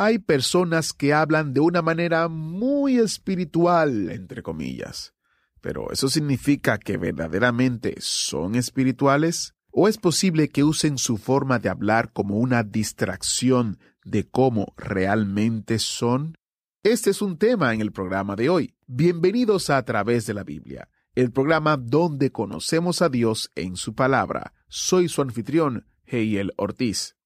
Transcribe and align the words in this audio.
Hay 0.00 0.20
personas 0.20 0.92
que 0.92 1.12
hablan 1.12 1.52
de 1.52 1.58
una 1.58 1.82
manera 1.82 2.28
muy 2.28 2.98
espiritual, 2.98 4.10
entre 4.12 4.44
comillas. 4.44 5.12
Pero 5.60 5.90
¿eso 5.90 6.08
significa 6.08 6.78
que 6.78 6.96
verdaderamente 6.96 7.96
son 7.98 8.54
espirituales? 8.54 9.56
¿O 9.72 9.88
es 9.88 9.98
posible 9.98 10.50
que 10.50 10.62
usen 10.62 10.98
su 10.98 11.16
forma 11.16 11.58
de 11.58 11.68
hablar 11.68 12.12
como 12.12 12.36
una 12.36 12.62
distracción 12.62 13.80
de 14.04 14.22
cómo 14.22 14.72
realmente 14.76 15.80
son? 15.80 16.36
Este 16.84 17.10
es 17.10 17.20
un 17.20 17.36
tema 17.36 17.74
en 17.74 17.80
el 17.80 17.90
programa 17.90 18.36
de 18.36 18.50
hoy. 18.50 18.76
Bienvenidos 18.86 19.68
a, 19.68 19.78
a 19.78 19.84
través 19.84 20.26
de 20.26 20.34
la 20.34 20.44
Biblia, 20.44 20.88
el 21.16 21.32
programa 21.32 21.76
donde 21.76 22.30
conocemos 22.30 23.02
a 23.02 23.08
Dios 23.08 23.50
en 23.56 23.74
su 23.74 23.96
palabra. 23.96 24.52
Soy 24.68 25.08
su 25.08 25.22
anfitrión, 25.22 25.88
Heiel 26.06 26.52
Ortiz. 26.56 27.17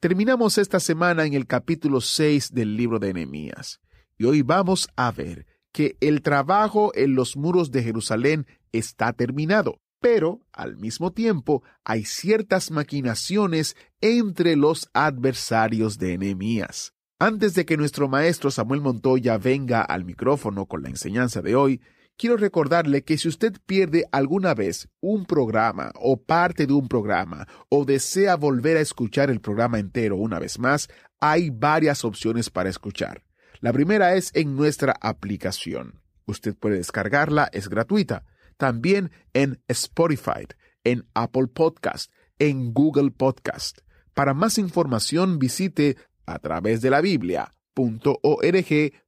Terminamos 0.00 0.58
esta 0.58 0.78
semana 0.78 1.24
en 1.24 1.34
el 1.34 1.48
capítulo 1.48 2.00
6 2.00 2.54
del 2.54 2.76
libro 2.76 3.00
de 3.00 3.12
Nehemías 3.12 3.80
y 4.16 4.26
hoy 4.26 4.42
vamos 4.42 4.88
a 4.94 5.10
ver 5.10 5.44
que 5.72 5.96
el 6.00 6.22
trabajo 6.22 6.92
en 6.94 7.16
los 7.16 7.36
muros 7.36 7.72
de 7.72 7.82
Jerusalén 7.82 8.46
está 8.70 9.12
terminado, 9.12 9.80
pero 10.00 10.40
al 10.52 10.76
mismo 10.76 11.12
tiempo 11.12 11.64
hay 11.82 12.04
ciertas 12.04 12.70
maquinaciones 12.70 13.74
entre 14.00 14.54
los 14.54 14.88
adversarios 14.92 15.98
de 15.98 16.16
Nehemías. 16.16 16.94
Antes 17.18 17.54
de 17.54 17.66
que 17.66 17.76
nuestro 17.76 18.06
maestro 18.08 18.52
Samuel 18.52 18.80
Montoya 18.80 19.36
venga 19.36 19.82
al 19.82 20.04
micrófono 20.04 20.66
con 20.66 20.84
la 20.84 20.90
enseñanza 20.90 21.42
de 21.42 21.56
hoy, 21.56 21.80
quiero 22.18 22.36
recordarle 22.36 23.04
que 23.04 23.16
si 23.16 23.28
usted 23.28 23.54
pierde 23.64 24.04
alguna 24.12 24.52
vez 24.52 24.88
un 25.00 25.24
programa 25.24 25.92
o 25.94 26.20
parte 26.20 26.66
de 26.66 26.74
un 26.74 26.88
programa 26.88 27.46
o 27.70 27.84
desea 27.86 28.36
volver 28.36 28.76
a 28.76 28.80
escuchar 28.80 29.30
el 29.30 29.40
programa 29.40 29.78
entero 29.78 30.16
una 30.16 30.38
vez 30.38 30.58
más, 30.58 30.88
hay 31.20 31.48
varias 31.50 32.04
opciones 32.04 32.50
para 32.50 32.68
escuchar. 32.68 33.24
La 33.60 33.72
primera 33.72 34.14
es 34.14 34.30
en 34.34 34.56
nuestra 34.56 34.94
aplicación. 35.00 36.02
Usted 36.26 36.54
puede 36.56 36.76
descargarla, 36.76 37.48
es 37.52 37.68
gratuita. 37.68 38.24
También 38.56 39.12
en 39.32 39.62
Spotify, 39.68 40.46
en 40.84 41.06
Apple 41.14 41.46
Podcast, 41.46 42.12
en 42.38 42.74
Google 42.74 43.12
Podcast. 43.12 43.78
Para 44.12 44.34
más 44.34 44.58
información 44.58 45.38
visite 45.38 45.96
a 46.26 46.38
través 46.40 46.82
de 46.82 46.90
la 46.90 47.00
Biblia 47.00 47.54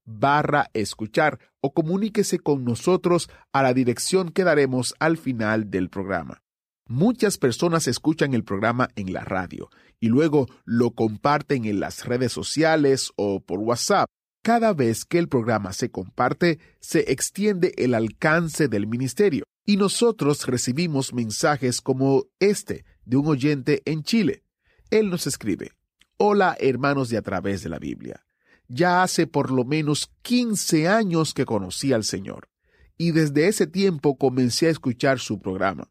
barra 0.05 0.71
escuchar 0.75 1.39
o 1.61 1.73
comuníquese 1.73 2.39
con 2.39 2.65
nosotros 2.65 3.29
a 3.53 3.63
la 3.63 3.75
dirección 3.75 4.31
que 4.31 4.45
daremos 4.45 4.95
al 4.99 5.17
final 5.17 5.71
del 5.71 5.89
programa. 5.89 6.43
Muchas 6.87 7.39
personas 7.39 7.87
escuchan 7.87 8.35
el 8.35 8.43
programa 8.43 8.89
en 8.97 9.13
la 9.13 9.21
radio 9.21 9.71
y 10.01 10.09
luego 10.09 10.49
lo 10.65 10.91
comparten 10.91 11.65
en 11.65 11.79
las 11.79 12.05
redes 12.05 12.33
sociales 12.33 13.13
o 13.17 13.41
por 13.41 13.61
WhatsApp. 13.61 14.09
Cada 14.43 14.73
vez 14.73 15.05
que 15.05 15.19
el 15.19 15.29
programa 15.29 15.73
se 15.73 15.91
comparte, 15.91 16.59
se 16.81 17.13
extiende 17.13 17.75
el 17.77 17.95
alcance 17.95 18.69
del 18.69 18.87
ministerio 18.87 19.45
y 19.67 19.77
nosotros 19.77 20.47
recibimos 20.47 21.13
mensajes 21.13 21.81
como 21.81 22.25
este 22.41 22.85
de 23.05 23.19
un 23.19 23.29
oyente 23.29 23.83
en 23.85 24.03
Chile. 24.03 24.43
Él 24.91 25.11
nos 25.11 25.27
escribe, 25.27 25.71
Hola 26.17 26.57
hermanos 26.59 27.09
de 27.09 27.19
a 27.19 27.23
través 27.23 27.63
de 27.63 27.69
la 27.69 27.79
Biblia. 27.79 28.27
Ya 28.73 29.03
hace 29.03 29.27
por 29.27 29.51
lo 29.51 29.65
menos 29.65 30.13
15 30.23 30.87
años 30.87 31.35
que 31.35 31.45
conocí 31.45 31.93
al 31.93 32.05
Señor 32.05 32.49
y 32.97 33.11
desde 33.11 33.49
ese 33.49 33.67
tiempo 33.67 34.17
comencé 34.17 34.69
a 34.69 34.71
escuchar 34.71 35.19
su 35.19 35.41
programa. 35.41 35.91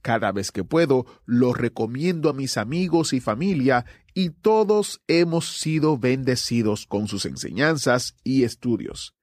Cada 0.00 0.32
vez 0.32 0.50
que 0.50 0.64
puedo, 0.64 1.04
lo 1.26 1.52
recomiendo 1.52 2.30
a 2.30 2.32
mis 2.32 2.56
amigos 2.56 3.12
y 3.12 3.20
familia 3.20 3.84
y 4.14 4.30
todos 4.30 5.02
hemos 5.08 5.58
sido 5.58 5.98
bendecidos 5.98 6.86
con 6.86 7.06
sus 7.06 7.26
enseñanzas 7.26 8.14
y 8.24 8.44
estudios. 8.44 9.14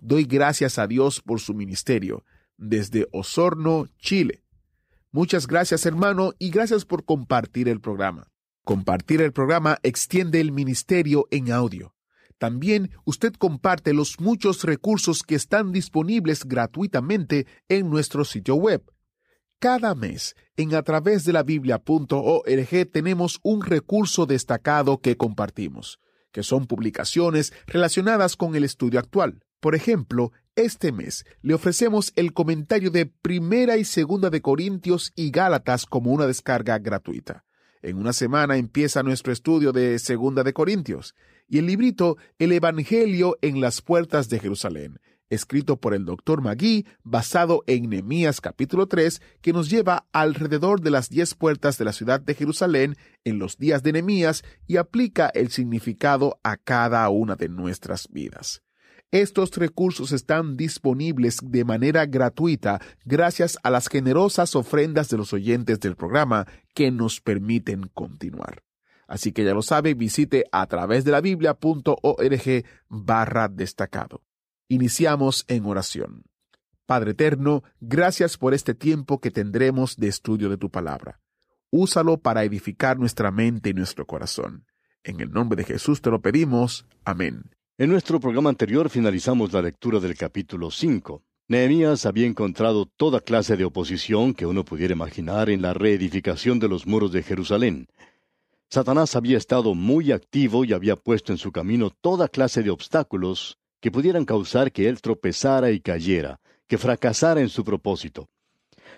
Doy 0.00 0.24
gracias 0.24 0.80
a 0.80 0.88
Dios 0.88 1.20
por 1.20 1.38
su 1.38 1.54
ministerio 1.54 2.24
desde 2.56 3.06
Osorno, 3.12 3.86
Chile. 3.98 4.42
Muchas 5.12 5.46
gracias 5.46 5.86
hermano 5.86 6.32
y 6.40 6.50
gracias 6.50 6.84
por 6.84 7.04
compartir 7.04 7.68
el 7.68 7.80
programa. 7.80 8.32
Compartir 8.64 9.22
el 9.22 9.32
programa 9.32 9.78
extiende 9.84 10.40
el 10.40 10.50
ministerio 10.50 11.28
en 11.30 11.52
audio. 11.52 11.94
También 12.42 12.90
usted 13.04 13.34
comparte 13.34 13.92
los 13.92 14.18
muchos 14.18 14.64
recursos 14.64 15.22
que 15.22 15.36
están 15.36 15.70
disponibles 15.70 16.44
gratuitamente 16.44 17.46
en 17.68 17.88
nuestro 17.88 18.24
sitio 18.24 18.56
web. 18.56 18.82
Cada 19.60 19.94
mes, 19.94 20.34
en 20.56 20.74
a 20.74 20.82
través 20.82 21.24
de 21.24 21.32
la 21.32 21.44
Biblia.org 21.44 22.90
tenemos 22.92 23.38
un 23.44 23.62
recurso 23.62 24.26
destacado 24.26 25.00
que 25.00 25.16
compartimos, 25.16 26.00
que 26.32 26.42
son 26.42 26.66
publicaciones 26.66 27.52
relacionadas 27.68 28.34
con 28.34 28.56
el 28.56 28.64
estudio 28.64 28.98
actual. 28.98 29.44
Por 29.60 29.76
ejemplo, 29.76 30.32
este 30.56 30.90
mes 30.90 31.24
le 31.42 31.54
ofrecemos 31.54 32.12
el 32.16 32.32
comentario 32.32 32.90
de 32.90 33.06
Primera 33.06 33.76
y 33.76 33.84
Segunda 33.84 34.30
de 34.30 34.42
Corintios 34.42 35.12
y 35.14 35.30
Gálatas 35.30 35.86
como 35.86 36.10
una 36.10 36.26
descarga 36.26 36.76
gratuita. 36.80 37.44
En 37.82 37.98
una 37.98 38.12
semana 38.12 38.56
empieza 38.56 39.04
nuestro 39.04 39.32
estudio 39.32 39.70
de 39.70 40.00
Segunda 40.00 40.42
de 40.42 40.52
Corintios 40.52 41.14
y 41.52 41.58
el 41.58 41.66
librito 41.66 42.16
El 42.38 42.50
Evangelio 42.52 43.36
en 43.42 43.60
las 43.60 43.82
puertas 43.82 44.30
de 44.30 44.40
Jerusalén, 44.40 44.98
escrito 45.28 45.76
por 45.76 45.92
el 45.92 46.06
doctor 46.06 46.40
Magui, 46.40 46.86
basado 47.02 47.62
en 47.66 47.90
Nehemías 47.90 48.40
capítulo 48.40 48.86
3, 48.86 49.20
que 49.42 49.52
nos 49.52 49.68
lleva 49.68 50.06
alrededor 50.12 50.80
de 50.80 50.90
las 50.90 51.10
diez 51.10 51.34
puertas 51.34 51.76
de 51.76 51.84
la 51.84 51.92
ciudad 51.92 52.22
de 52.22 52.34
Jerusalén 52.34 52.96
en 53.24 53.38
los 53.38 53.58
días 53.58 53.82
de 53.82 53.92
Nehemías 53.92 54.44
y 54.66 54.78
aplica 54.78 55.28
el 55.34 55.50
significado 55.50 56.40
a 56.42 56.56
cada 56.56 57.06
una 57.10 57.36
de 57.36 57.50
nuestras 57.50 58.08
vidas. 58.08 58.62
Estos 59.10 59.54
recursos 59.54 60.12
están 60.12 60.56
disponibles 60.56 61.36
de 61.42 61.66
manera 61.66 62.06
gratuita 62.06 62.80
gracias 63.04 63.58
a 63.62 63.68
las 63.68 63.88
generosas 63.88 64.56
ofrendas 64.56 65.10
de 65.10 65.18
los 65.18 65.34
oyentes 65.34 65.80
del 65.80 65.96
programa 65.96 66.46
que 66.72 66.90
nos 66.90 67.20
permiten 67.20 67.90
continuar. 67.92 68.62
Así 69.12 69.32
que 69.32 69.44
ya 69.44 69.52
lo 69.52 69.60
sabe, 69.60 69.92
visite 69.92 70.46
a 70.52 70.66
través 70.66 71.04
de 71.04 71.10
la 71.10 71.20
biblia.org 71.20 72.64
barra 72.88 73.48
destacado. 73.48 74.22
Iniciamos 74.68 75.44
en 75.48 75.66
oración. 75.66 76.22
Padre 76.86 77.10
eterno, 77.10 77.62
gracias 77.78 78.38
por 78.38 78.54
este 78.54 78.72
tiempo 78.72 79.20
que 79.20 79.30
tendremos 79.30 79.98
de 79.98 80.08
estudio 80.08 80.48
de 80.48 80.56
tu 80.56 80.70
palabra. 80.70 81.20
Úsalo 81.70 82.22
para 82.22 82.42
edificar 82.42 82.98
nuestra 82.98 83.30
mente 83.30 83.68
y 83.68 83.74
nuestro 83.74 84.06
corazón. 84.06 84.64
En 85.04 85.20
el 85.20 85.30
nombre 85.30 85.56
de 85.56 85.64
Jesús 85.64 86.00
te 86.00 86.08
lo 86.08 86.22
pedimos. 86.22 86.86
Amén. 87.04 87.50
En 87.76 87.90
nuestro 87.90 88.18
programa 88.18 88.48
anterior 88.48 88.88
finalizamos 88.88 89.52
la 89.52 89.60
lectura 89.60 90.00
del 90.00 90.16
capítulo 90.16 90.70
5. 90.70 91.22
Nehemías 91.48 92.06
había 92.06 92.26
encontrado 92.26 92.86
toda 92.86 93.20
clase 93.20 93.58
de 93.58 93.66
oposición 93.66 94.32
que 94.32 94.46
uno 94.46 94.64
pudiera 94.64 94.94
imaginar 94.94 95.50
en 95.50 95.60
la 95.60 95.74
reedificación 95.74 96.58
de 96.58 96.68
los 96.68 96.86
muros 96.86 97.12
de 97.12 97.22
Jerusalén. 97.22 97.88
Satanás 98.72 99.16
había 99.16 99.36
estado 99.36 99.74
muy 99.74 100.12
activo 100.12 100.64
y 100.64 100.72
había 100.72 100.96
puesto 100.96 101.30
en 101.30 101.36
su 101.36 101.52
camino 101.52 101.90
toda 101.90 102.26
clase 102.26 102.62
de 102.62 102.70
obstáculos 102.70 103.58
que 103.82 103.90
pudieran 103.90 104.24
causar 104.24 104.72
que 104.72 104.88
él 104.88 105.02
tropezara 105.02 105.72
y 105.72 105.80
cayera, 105.80 106.40
que 106.66 106.78
fracasara 106.78 107.42
en 107.42 107.50
su 107.50 107.64
propósito. 107.64 108.30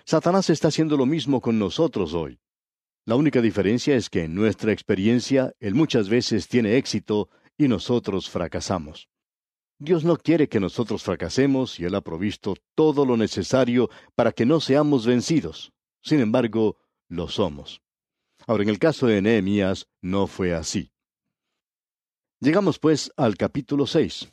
Satanás 0.05 0.49
está 0.49 0.69
haciendo 0.69 0.95
lo 0.95 1.05
mismo 1.05 1.41
con 1.41 1.59
nosotros 1.59 2.13
hoy. 2.13 2.39
La 3.03 3.17
única 3.17 3.41
diferencia 3.41 3.97
es 3.97 4.09
que 4.09 4.23
en 4.23 4.33
nuestra 4.33 4.71
experiencia 4.71 5.51
él 5.59 5.75
muchas 5.75 6.07
veces 6.07 6.47
tiene 6.47 6.77
éxito 6.77 7.27
y 7.57 7.67
nosotros 7.67 8.29
fracasamos. 8.29 9.09
Dios 9.77 10.05
no 10.05 10.15
quiere 10.15 10.47
que 10.47 10.61
nosotros 10.61 11.03
fracasemos 11.03 11.81
y 11.81 11.83
Él 11.83 11.95
ha 11.95 12.01
provisto 12.01 12.55
todo 12.75 13.05
lo 13.05 13.17
necesario 13.17 13.89
para 14.15 14.31
que 14.31 14.45
no 14.45 14.61
seamos 14.61 15.05
vencidos. 15.05 15.73
Sin 16.01 16.21
embargo, 16.21 16.77
lo 17.09 17.27
somos. 17.27 17.81
Ahora, 18.47 18.63
en 18.63 18.69
el 18.69 18.79
caso 18.79 19.07
de 19.07 19.21
Nehemías 19.21 19.87
no 20.01 20.27
fue 20.27 20.53
así. 20.53 20.91
Llegamos 22.39 22.77
pues 22.77 23.11
al 23.17 23.37
capítulo 23.37 23.87
6. 23.87 24.29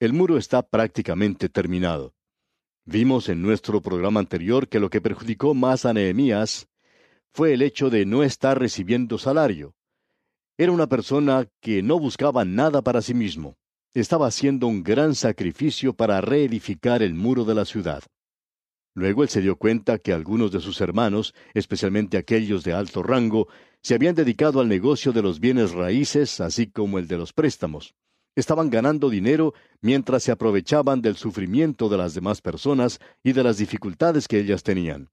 El 0.00 0.12
muro 0.12 0.38
está 0.38 0.62
prácticamente 0.62 1.48
terminado. 1.48 2.14
Vimos 2.86 3.28
en 3.28 3.42
nuestro 3.42 3.82
programa 3.82 4.20
anterior 4.20 4.68
que 4.68 4.80
lo 4.80 4.88
que 4.88 5.00
perjudicó 5.00 5.54
más 5.54 5.84
a 5.84 5.92
Nehemías 5.92 6.68
fue 7.32 7.52
el 7.52 7.62
hecho 7.62 7.90
de 7.90 8.06
no 8.06 8.22
estar 8.22 8.58
recibiendo 8.58 9.18
salario. 9.18 9.74
Era 10.56 10.72
una 10.72 10.86
persona 10.86 11.46
que 11.60 11.82
no 11.82 11.98
buscaba 11.98 12.44
nada 12.44 12.82
para 12.82 13.02
sí 13.02 13.12
mismo. 13.12 13.56
Estaba 13.92 14.26
haciendo 14.26 14.66
un 14.66 14.82
gran 14.82 15.14
sacrificio 15.14 15.94
para 15.94 16.20
reedificar 16.20 17.02
el 17.02 17.14
muro 17.14 17.44
de 17.44 17.54
la 17.54 17.64
ciudad. 17.64 18.04
Luego 18.94 19.24
él 19.24 19.28
se 19.28 19.40
dio 19.40 19.56
cuenta 19.56 19.98
que 19.98 20.12
algunos 20.12 20.52
de 20.52 20.60
sus 20.60 20.80
hermanos, 20.80 21.34
especialmente 21.52 22.16
aquellos 22.16 22.62
de 22.62 22.72
alto 22.72 23.02
rango, 23.02 23.48
se 23.82 23.94
habían 23.94 24.14
dedicado 24.14 24.60
al 24.60 24.68
negocio 24.68 25.12
de 25.12 25.20
los 25.20 25.40
bienes 25.40 25.72
raíces, 25.72 26.40
así 26.40 26.68
como 26.68 26.98
el 26.98 27.08
de 27.08 27.18
los 27.18 27.32
préstamos. 27.32 27.94
Estaban 28.36 28.70
ganando 28.70 29.10
dinero 29.10 29.52
mientras 29.80 30.22
se 30.22 30.32
aprovechaban 30.32 31.02
del 31.02 31.16
sufrimiento 31.16 31.88
de 31.88 31.98
las 31.98 32.14
demás 32.14 32.40
personas 32.40 33.00
y 33.22 33.32
de 33.32 33.42
las 33.42 33.58
dificultades 33.58 34.28
que 34.28 34.38
ellas 34.38 34.62
tenían. 34.62 35.10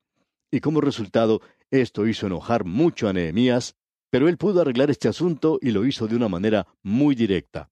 Y 0.51 0.60
como 0.60 0.80
resultado, 0.81 1.42
esto 1.72 2.07
hizo 2.07 2.27
enojar 2.27 2.66
mucho 2.66 3.07
a 3.07 3.13
Nehemías, 3.13 3.75
pero 4.12 4.27
él 4.27 4.38
pudo 4.38 4.62
arreglar 4.62 4.92
este 4.92 5.07
asunto 5.07 5.57
y 5.62 5.72
lo 5.72 5.86
hizo 5.86 6.07
de 6.07 6.16
una 6.16 6.27
manera 6.27 6.68
muy 6.84 7.16
directa. 7.16 7.71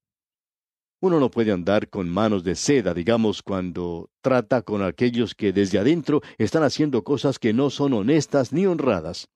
Uno 1.02 1.22
no 1.22 1.32
puede 1.32 1.54
andar 1.54 1.88
con 1.88 2.10
manos 2.10 2.44
de 2.44 2.56
seda, 2.56 2.94
digamos, 2.94 3.42
cuando 3.42 4.10
trata 4.22 4.64
con 4.64 4.84
aquellos 4.84 5.34
que 5.34 5.54
desde 5.54 5.80
adentro 5.80 6.22
están 6.38 6.64
haciendo 6.64 7.06
cosas 7.06 7.40
que 7.40 7.54
no 7.54 7.70
son 7.70 7.94
honestas 7.94 8.52
ni 8.52 8.66
honradas. 8.66 9.30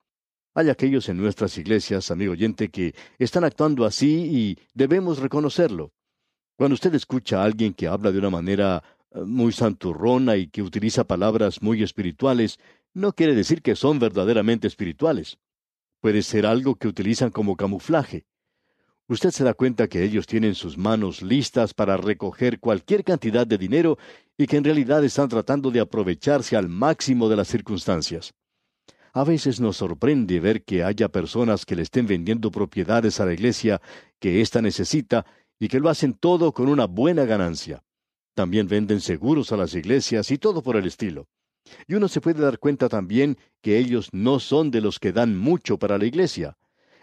Hay 0.54 0.68
aquellos 0.68 1.08
en 1.08 1.16
nuestras 1.16 1.56
iglesias, 1.56 2.10
amigo 2.10 2.32
oyente, 2.32 2.68
que 2.68 2.94
están 3.18 3.44
actuando 3.44 3.86
así 3.86 4.28
y 4.30 4.58
debemos 4.74 5.20
reconocerlo. 5.20 5.90
Cuando 6.58 6.74
usted 6.74 6.94
escucha 6.94 7.40
a 7.40 7.44
alguien 7.44 7.72
que 7.72 7.88
habla 7.88 8.12
de 8.12 8.18
una 8.18 8.30
manera 8.30 8.84
eh, 9.10 9.20
muy 9.20 9.50
santurrona 9.50 10.36
y 10.36 10.48
que 10.48 10.62
utiliza 10.62 11.04
palabras 11.04 11.62
muy 11.62 11.82
espirituales, 11.82 12.58
no 12.92 13.14
quiere 13.14 13.34
decir 13.34 13.62
que 13.62 13.74
son 13.74 13.98
verdaderamente 13.98 14.66
espirituales. 14.68 15.38
Puede 16.02 16.22
ser 16.22 16.44
algo 16.44 16.74
que 16.74 16.88
utilizan 16.88 17.30
como 17.30 17.56
camuflaje 17.56 18.26
usted 19.08 19.30
se 19.30 19.44
da 19.44 19.54
cuenta 19.54 19.88
que 19.88 20.02
ellos 20.02 20.26
tienen 20.26 20.54
sus 20.54 20.78
manos 20.78 21.22
listas 21.22 21.74
para 21.74 21.96
recoger 21.96 22.58
cualquier 22.58 23.04
cantidad 23.04 23.46
de 23.46 23.58
dinero 23.58 23.98
y 24.38 24.46
que 24.46 24.56
en 24.56 24.64
realidad 24.64 25.04
están 25.04 25.28
tratando 25.28 25.70
de 25.70 25.80
aprovecharse 25.80 26.56
al 26.56 26.68
máximo 26.68 27.28
de 27.28 27.36
las 27.36 27.48
circunstancias. 27.48 28.32
A 29.12 29.22
veces 29.22 29.60
nos 29.60 29.76
sorprende 29.76 30.40
ver 30.40 30.64
que 30.64 30.82
haya 30.82 31.08
personas 31.08 31.64
que 31.64 31.76
le 31.76 31.82
estén 31.82 32.06
vendiendo 32.06 32.50
propiedades 32.50 33.20
a 33.20 33.26
la 33.26 33.32
iglesia 33.32 33.80
que 34.18 34.40
ésta 34.40 34.60
necesita 34.60 35.24
y 35.60 35.68
que 35.68 35.78
lo 35.78 35.88
hacen 35.88 36.14
todo 36.14 36.52
con 36.52 36.68
una 36.68 36.86
buena 36.86 37.24
ganancia. 37.24 37.84
También 38.34 38.66
venden 38.66 39.00
seguros 39.00 39.52
a 39.52 39.56
las 39.56 39.74
iglesias 39.74 40.30
y 40.32 40.38
todo 40.38 40.62
por 40.62 40.76
el 40.76 40.86
estilo. 40.86 41.28
Y 41.86 41.94
uno 41.94 42.08
se 42.08 42.20
puede 42.20 42.42
dar 42.42 42.58
cuenta 42.58 42.88
también 42.88 43.38
que 43.62 43.78
ellos 43.78 44.08
no 44.12 44.40
son 44.40 44.72
de 44.72 44.80
los 44.80 44.98
que 44.98 45.12
dan 45.12 45.36
mucho 45.36 45.78
para 45.78 45.96
la 45.96 46.06
iglesia 46.06 46.56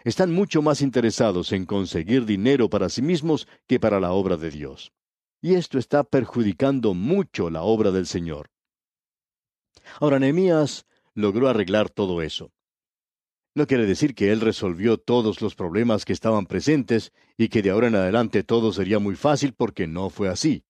están 0.04 0.32
mucho 0.32 0.62
más 0.62 0.82
interesados 0.82 1.52
en 1.52 1.66
conseguir 1.66 2.24
dinero 2.24 2.68
para 2.68 2.88
sí 2.88 3.02
mismos 3.02 3.46
que 3.66 3.78
para 3.78 4.00
la 4.00 4.12
obra 4.12 4.36
de 4.36 4.50
Dios. 4.50 4.92
Y 5.40 5.54
esto 5.54 5.78
está 5.78 6.04
perjudicando 6.04 6.94
mucho 6.94 7.50
la 7.50 7.62
obra 7.62 7.90
del 7.90 8.06
Señor. 8.06 8.50
Ahora 10.00 10.18
Nehemías 10.18 10.86
logró 11.14 11.48
arreglar 11.48 11.90
todo 11.90 12.22
eso. 12.22 12.52
No 13.54 13.66
quiere 13.66 13.84
decir 13.84 14.14
que 14.14 14.32
él 14.32 14.40
resolvió 14.40 14.96
todos 14.96 15.42
los 15.42 15.54
problemas 15.54 16.04
que 16.04 16.14
estaban 16.14 16.46
presentes 16.46 17.12
y 17.36 17.48
que 17.48 17.60
de 17.60 17.70
ahora 17.70 17.88
en 17.88 17.96
adelante 17.96 18.44
todo 18.44 18.72
sería 18.72 18.98
muy 18.98 19.14
fácil 19.14 19.52
porque 19.52 19.86
no 19.86 20.08
fue 20.08 20.28
así. 20.28 20.64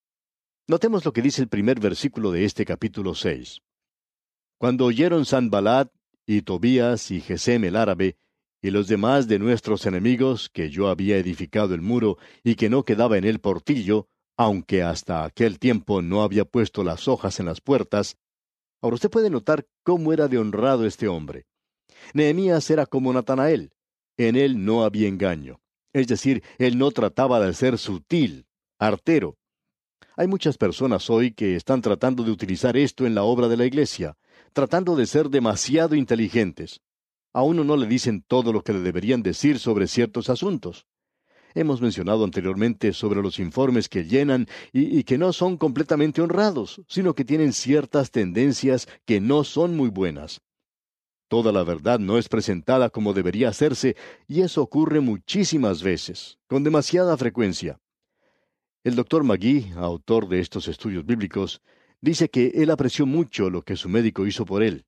Notemos 0.66 1.04
lo 1.04 1.12
que 1.12 1.22
dice 1.22 1.42
el 1.42 1.48
primer 1.48 1.78
versículo 1.78 2.32
de 2.32 2.44
este 2.44 2.64
capítulo 2.64 3.14
6. 3.14 3.60
Cuando 4.58 4.86
oyeron 4.86 5.24
Sanbalat 5.24 5.92
y 6.26 6.42
Tobías 6.42 7.10
y 7.10 7.20
Gesem 7.20 7.64
el 7.64 7.76
árabe 7.76 8.16
y 8.62 8.70
los 8.70 8.86
demás 8.86 9.26
de 9.26 9.40
nuestros 9.40 9.84
enemigos, 9.86 10.48
que 10.48 10.70
yo 10.70 10.88
había 10.88 11.18
edificado 11.18 11.74
el 11.74 11.82
muro 11.82 12.16
y 12.44 12.54
que 12.54 12.70
no 12.70 12.84
quedaba 12.84 13.18
en 13.18 13.24
él 13.24 13.40
portillo, 13.40 14.06
aunque 14.36 14.84
hasta 14.84 15.24
aquel 15.24 15.58
tiempo 15.58 16.00
no 16.00 16.22
había 16.22 16.44
puesto 16.44 16.84
las 16.84 17.08
hojas 17.08 17.40
en 17.40 17.46
las 17.46 17.60
puertas. 17.60 18.16
Ahora 18.80 18.94
usted 18.94 19.10
puede 19.10 19.30
notar 19.30 19.66
cómo 19.82 20.12
era 20.12 20.28
de 20.28 20.38
honrado 20.38 20.86
este 20.86 21.08
hombre. 21.08 21.46
Nehemías 22.14 22.70
era 22.70 22.86
como 22.86 23.12
Natanael. 23.12 23.72
En 24.16 24.36
él 24.36 24.64
no 24.64 24.84
había 24.84 25.08
engaño. 25.08 25.60
Es 25.92 26.06
decir, 26.06 26.42
él 26.58 26.78
no 26.78 26.92
trataba 26.92 27.44
de 27.44 27.52
ser 27.54 27.78
sutil, 27.78 28.46
artero. 28.78 29.36
Hay 30.16 30.28
muchas 30.28 30.56
personas 30.56 31.10
hoy 31.10 31.32
que 31.32 31.56
están 31.56 31.82
tratando 31.82 32.22
de 32.22 32.30
utilizar 32.30 32.76
esto 32.76 33.06
en 33.06 33.14
la 33.14 33.24
obra 33.24 33.48
de 33.48 33.56
la 33.56 33.64
Iglesia, 33.64 34.16
tratando 34.52 34.94
de 34.94 35.06
ser 35.06 35.30
demasiado 35.30 35.94
inteligentes 35.96 36.80
a 37.32 37.42
uno 37.42 37.64
no 37.64 37.76
le 37.76 37.86
dicen 37.86 38.22
todo 38.26 38.52
lo 38.52 38.62
que 38.62 38.72
le 38.72 38.80
deberían 38.80 39.22
decir 39.22 39.58
sobre 39.58 39.86
ciertos 39.86 40.28
asuntos. 40.28 40.86
Hemos 41.54 41.82
mencionado 41.82 42.24
anteriormente 42.24 42.92
sobre 42.92 43.22
los 43.22 43.38
informes 43.38 43.88
que 43.88 44.04
llenan 44.04 44.46
y, 44.72 45.04
que 45.04 45.18
no 45.18 45.32
son 45.32 45.58
completamente 45.58 46.22
honrados, 46.22 46.80
sino 46.88 47.14
que 47.14 47.24
tienen 47.24 47.52
ciertas 47.52 48.10
tendencias 48.10 48.88
que 49.04 49.20
no 49.20 49.44
son 49.44 49.76
muy 49.76 49.90
buenas. 49.90 50.40
Toda 51.28 51.52
la 51.52 51.62
verdad 51.62 51.98
no 51.98 52.18
es 52.18 52.28
presentada 52.28 52.90
como 52.90 53.12
debería 53.12 53.48
hacerse, 53.48 53.96
y 54.28 54.40
eso 54.40 54.62
ocurre 54.62 55.00
muchísimas 55.00 55.82
veces, 55.82 56.38
con 56.46 56.64
demasiada 56.64 57.16
frecuencia. 57.16 57.78
El 58.84 58.96
doctor 58.96 59.22
Magui, 59.22 59.72
autor 59.76 60.28
de 60.28 60.40
estos 60.40 60.68
estudios 60.68 61.06
bíblicos, 61.06 61.62
dice 62.00 62.28
que 62.28 62.48
él 62.54 62.70
apreció 62.70 63.06
mucho 63.06 63.48
lo 63.48 63.62
que 63.62 63.76
su 63.76 63.88
médico 63.88 64.26
hizo 64.26 64.44
por 64.44 64.62
él. 64.62 64.84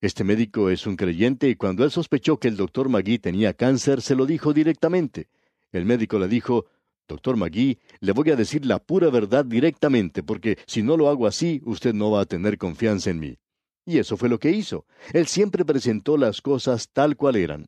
Este 0.00 0.24
médico 0.24 0.68
es 0.68 0.86
un 0.86 0.94
creyente 0.94 1.48
y 1.48 1.56
cuando 1.56 1.82
él 1.82 1.90
sospechó 1.90 2.38
que 2.38 2.48
el 2.48 2.56
doctor 2.56 2.90
Magui 2.90 3.18
tenía 3.18 3.54
cáncer, 3.54 4.02
se 4.02 4.14
lo 4.14 4.26
dijo 4.26 4.52
directamente. 4.52 5.28
El 5.72 5.86
médico 5.86 6.18
le 6.18 6.28
dijo, 6.28 6.66
Doctor 7.08 7.36
Magui, 7.36 7.78
le 8.00 8.12
voy 8.12 8.30
a 8.30 8.36
decir 8.36 8.66
la 8.66 8.78
pura 8.78 9.08
verdad 9.10 9.44
directamente, 9.44 10.22
porque 10.22 10.58
si 10.66 10.82
no 10.82 10.96
lo 10.96 11.08
hago 11.08 11.26
así, 11.26 11.62
usted 11.64 11.94
no 11.94 12.10
va 12.10 12.22
a 12.22 12.26
tener 12.26 12.58
confianza 12.58 13.10
en 13.10 13.20
mí. 13.20 13.38
Y 13.86 13.98
eso 13.98 14.16
fue 14.16 14.28
lo 14.28 14.38
que 14.38 14.50
hizo. 14.50 14.84
Él 15.12 15.28
siempre 15.28 15.64
presentó 15.64 16.18
las 16.18 16.42
cosas 16.42 16.90
tal 16.92 17.16
cual 17.16 17.36
eran. 17.36 17.66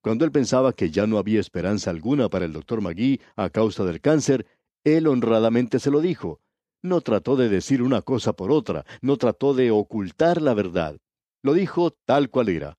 Cuando 0.00 0.24
él 0.24 0.30
pensaba 0.30 0.72
que 0.72 0.90
ya 0.90 1.06
no 1.06 1.18
había 1.18 1.40
esperanza 1.40 1.90
alguna 1.90 2.28
para 2.28 2.44
el 2.44 2.52
doctor 2.52 2.80
Magui 2.80 3.20
a 3.34 3.50
causa 3.50 3.84
del 3.84 4.00
cáncer, 4.00 4.46
él 4.84 5.08
honradamente 5.08 5.78
se 5.78 5.90
lo 5.90 6.00
dijo. 6.00 6.40
No 6.80 7.00
trató 7.00 7.36
de 7.36 7.48
decir 7.48 7.82
una 7.82 8.02
cosa 8.02 8.32
por 8.32 8.52
otra, 8.52 8.86
no 9.02 9.16
trató 9.16 9.52
de 9.52 9.72
ocultar 9.72 10.40
la 10.40 10.54
verdad. 10.54 10.96
Lo 11.42 11.54
dijo 11.54 11.90
tal 12.04 12.30
cual 12.30 12.48
era. 12.48 12.78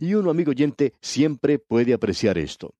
Y 0.00 0.14
uno, 0.14 0.30
amigo 0.30 0.50
oyente, 0.50 0.94
siempre 1.00 1.58
puede 1.58 1.92
apreciar 1.92 2.38
esto. 2.38 2.74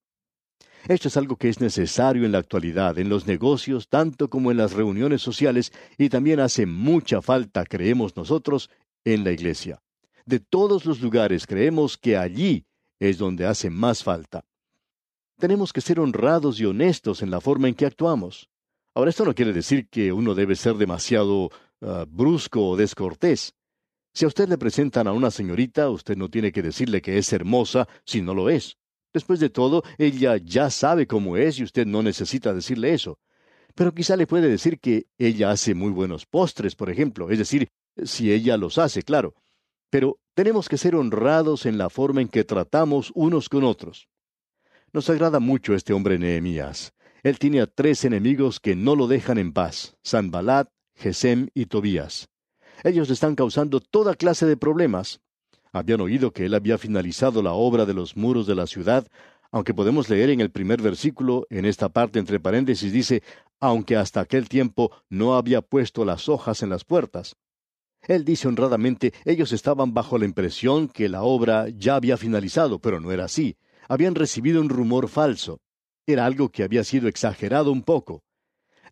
Esto 0.88 1.08
es 1.08 1.16
algo 1.16 1.36
que 1.36 1.48
es 1.48 1.60
necesario 1.60 2.26
en 2.26 2.32
la 2.32 2.38
actualidad, 2.38 2.98
en 2.98 3.08
los 3.08 3.26
negocios, 3.26 3.88
tanto 3.88 4.28
como 4.28 4.50
en 4.50 4.58
las 4.58 4.74
reuniones 4.74 5.22
sociales, 5.22 5.72
y 5.96 6.10
también 6.10 6.40
hace 6.40 6.66
mucha 6.66 7.22
falta, 7.22 7.64
creemos 7.64 8.16
nosotros, 8.16 8.68
en 9.04 9.24
la 9.24 9.32
iglesia. 9.32 9.80
De 10.26 10.40
todos 10.40 10.84
los 10.84 11.00
lugares 11.00 11.46
creemos 11.46 11.96
que 11.96 12.16
allí 12.16 12.66
es 12.98 13.18
donde 13.18 13.46
hace 13.46 13.70
más 13.70 14.02
falta. 14.02 14.44
Tenemos 15.38 15.72
que 15.72 15.80
ser 15.80 16.00
honrados 16.00 16.60
y 16.60 16.64
honestos 16.64 17.22
en 17.22 17.30
la 17.30 17.40
forma 17.40 17.68
en 17.68 17.74
que 17.74 17.86
actuamos. 17.86 18.48
Ahora, 18.94 19.10
esto 19.10 19.24
no 19.24 19.34
quiere 19.34 19.52
decir 19.52 19.88
que 19.88 20.12
uno 20.12 20.34
debe 20.34 20.54
ser 20.54 20.74
demasiado 20.74 21.50
uh, 21.80 22.06
brusco 22.06 22.68
o 22.68 22.76
descortés. 22.76 23.54
Si 24.14 24.24
a 24.24 24.28
usted 24.28 24.48
le 24.48 24.58
presentan 24.58 25.08
a 25.08 25.12
una 25.12 25.32
señorita, 25.32 25.90
usted 25.90 26.16
no 26.16 26.30
tiene 26.30 26.52
que 26.52 26.62
decirle 26.62 27.02
que 27.02 27.18
es 27.18 27.32
hermosa 27.32 27.88
si 28.06 28.22
no 28.22 28.32
lo 28.32 28.48
es. 28.48 28.76
Después 29.12 29.40
de 29.40 29.50
todo, 29.50 29.82
ella 29.98 30.36
ya 30.36 30.70
sabe 30.70 31.08
cómo 31.08 31.36
es 31.36 31.58
y 31.58 31.64
usted 31.64 31.84
no 31.84 32.00
necesita 32.00 32.54
decirle 32.54 32.94
eso. 32.94 33.18
Pero 33.74 33.92
quizá 33.92 34.16
le 34.16 34.28
puede 34.28 34.48
decir 34.48 34.78
que 34.78 35.06
ella 35.18 35.50
hace 35.50 35.74
muy 35.74 35.90
buenos 35.90 36.26
postres, 36.26 36.76
por 36.76 36.90
ejemplo, 36.90 37.28
es 37.28 37.38
decir, 37.38 37.68
si 38.04 38.32
ella 38.32 38.56
los 38.56 38.78
hace, 38.78 39.02
claro. 39.02 39.34
Pero 39.90 40.20
tenemos 40.34 40.68
que 40.68 40.78
ser 40.78 40.94
honrados 40.94 41.66
en 41.66 41.76
la 41.76 41.90
forma 41.90 42.20
en 42.20 42.28
que 42.28 42.44
tratamos 42.44 43.10
unos 43.16 43.48
con 43.48 43.64
otros. 43.64 44.08
Nos 44.92 45.10
agrada 45.10 45.40
mucho 45.40 45.74
este 45.74 45.92
hombre 45.92 46.20
Nehemías. 46.20 46.94
Él 47.24 47.40
tiene 47.40 47.60
a 47.60 47.66
tres 47.66 48.04
enemigos 48.04 48.60
que 48.60 48.76
no 48.76 48.94
lo 48.94 49.08
dejan 49.08 49.38
en 49.38 49.52
paz, 49.52 49.96
Sanbalat, 50.02 50.68
Gesem 50.94 51.48
y 51.52 51.66
Tobías. 51.66 52.28
Ellos 52.82 53.10
están 53.10 53.34
causando 53.34 53.80
toda 53.80 54.14
clase 54.14 54.46
de 54.46 54.56
problemas. 54.56 55.20
Habían 55.72 56.00
oído 56.00 56.32
que 56.32 56.46
él 56.46 56.54
había 56.54 56.78
finalizado 56.78 57.42
la 57.42 57.52
obra 57.52 57.84
de 57.84 57.94
los 57.94 58.16
muros 58.16 58.46
de 58.46 58.54
la 58.54 58.66
ciudad, 58.66 59.06
aunque 59.50 59.74
podemos 59.74 60.08
leer 60.08 60.30
en 60.30 60.40
el 60.40 60.50
primer 60.50 60.82
versículo, 60.82 61.46
en 61.50 61.64
esta 61.64 61.88
parte 61.88 62.18
entre 62.18 62.40
paréntesis, 62.40 62.92
dice, 62.92 63.22
aunque 63.60 63.96
hasta 63.96 64.20
aquel 64.20 64.48
tiempo 64.48 64.90
no 65.08 65.36
había 65.36 65.62
puesto 65.62 66.04
las 66.04 66.28
hojas 66.28 66.62
en 66.62 66.70
las 66.70 66.84
puertas. 66.84 67.36
Él 68.06 68.24
dice 68.24 68.48
honradamente, 68.48 69.14
ellos 69.24 69.52
estaban 69.52 69.94
bajo 69.94 70.18
la 70.18 70.24
impresión 70.24 70.88
que 70.88 71.08
la 71.08 71.22
obra 71.22 71.68
ya 71.68 71.96
había 71.96 72.16
finalizado, 72.16 72.78
pero 72.78 73.00
no 73.00 73.12
era 73.12 73.24
así. 73.24 73.56
Habían 73.88 74.14
recibido 74.14 74.60
un 74.60 74.68
rumor 74.68 75.08
falso. 75.08 75.60
Era 76.06 76.26
algo 76.26 76.50
que 76.50 76.62
había 76.62 76.84
sido 76.84 77.08
exagerado 77.08 77.72
un 77.72 77.82
poco. 77.82 78.22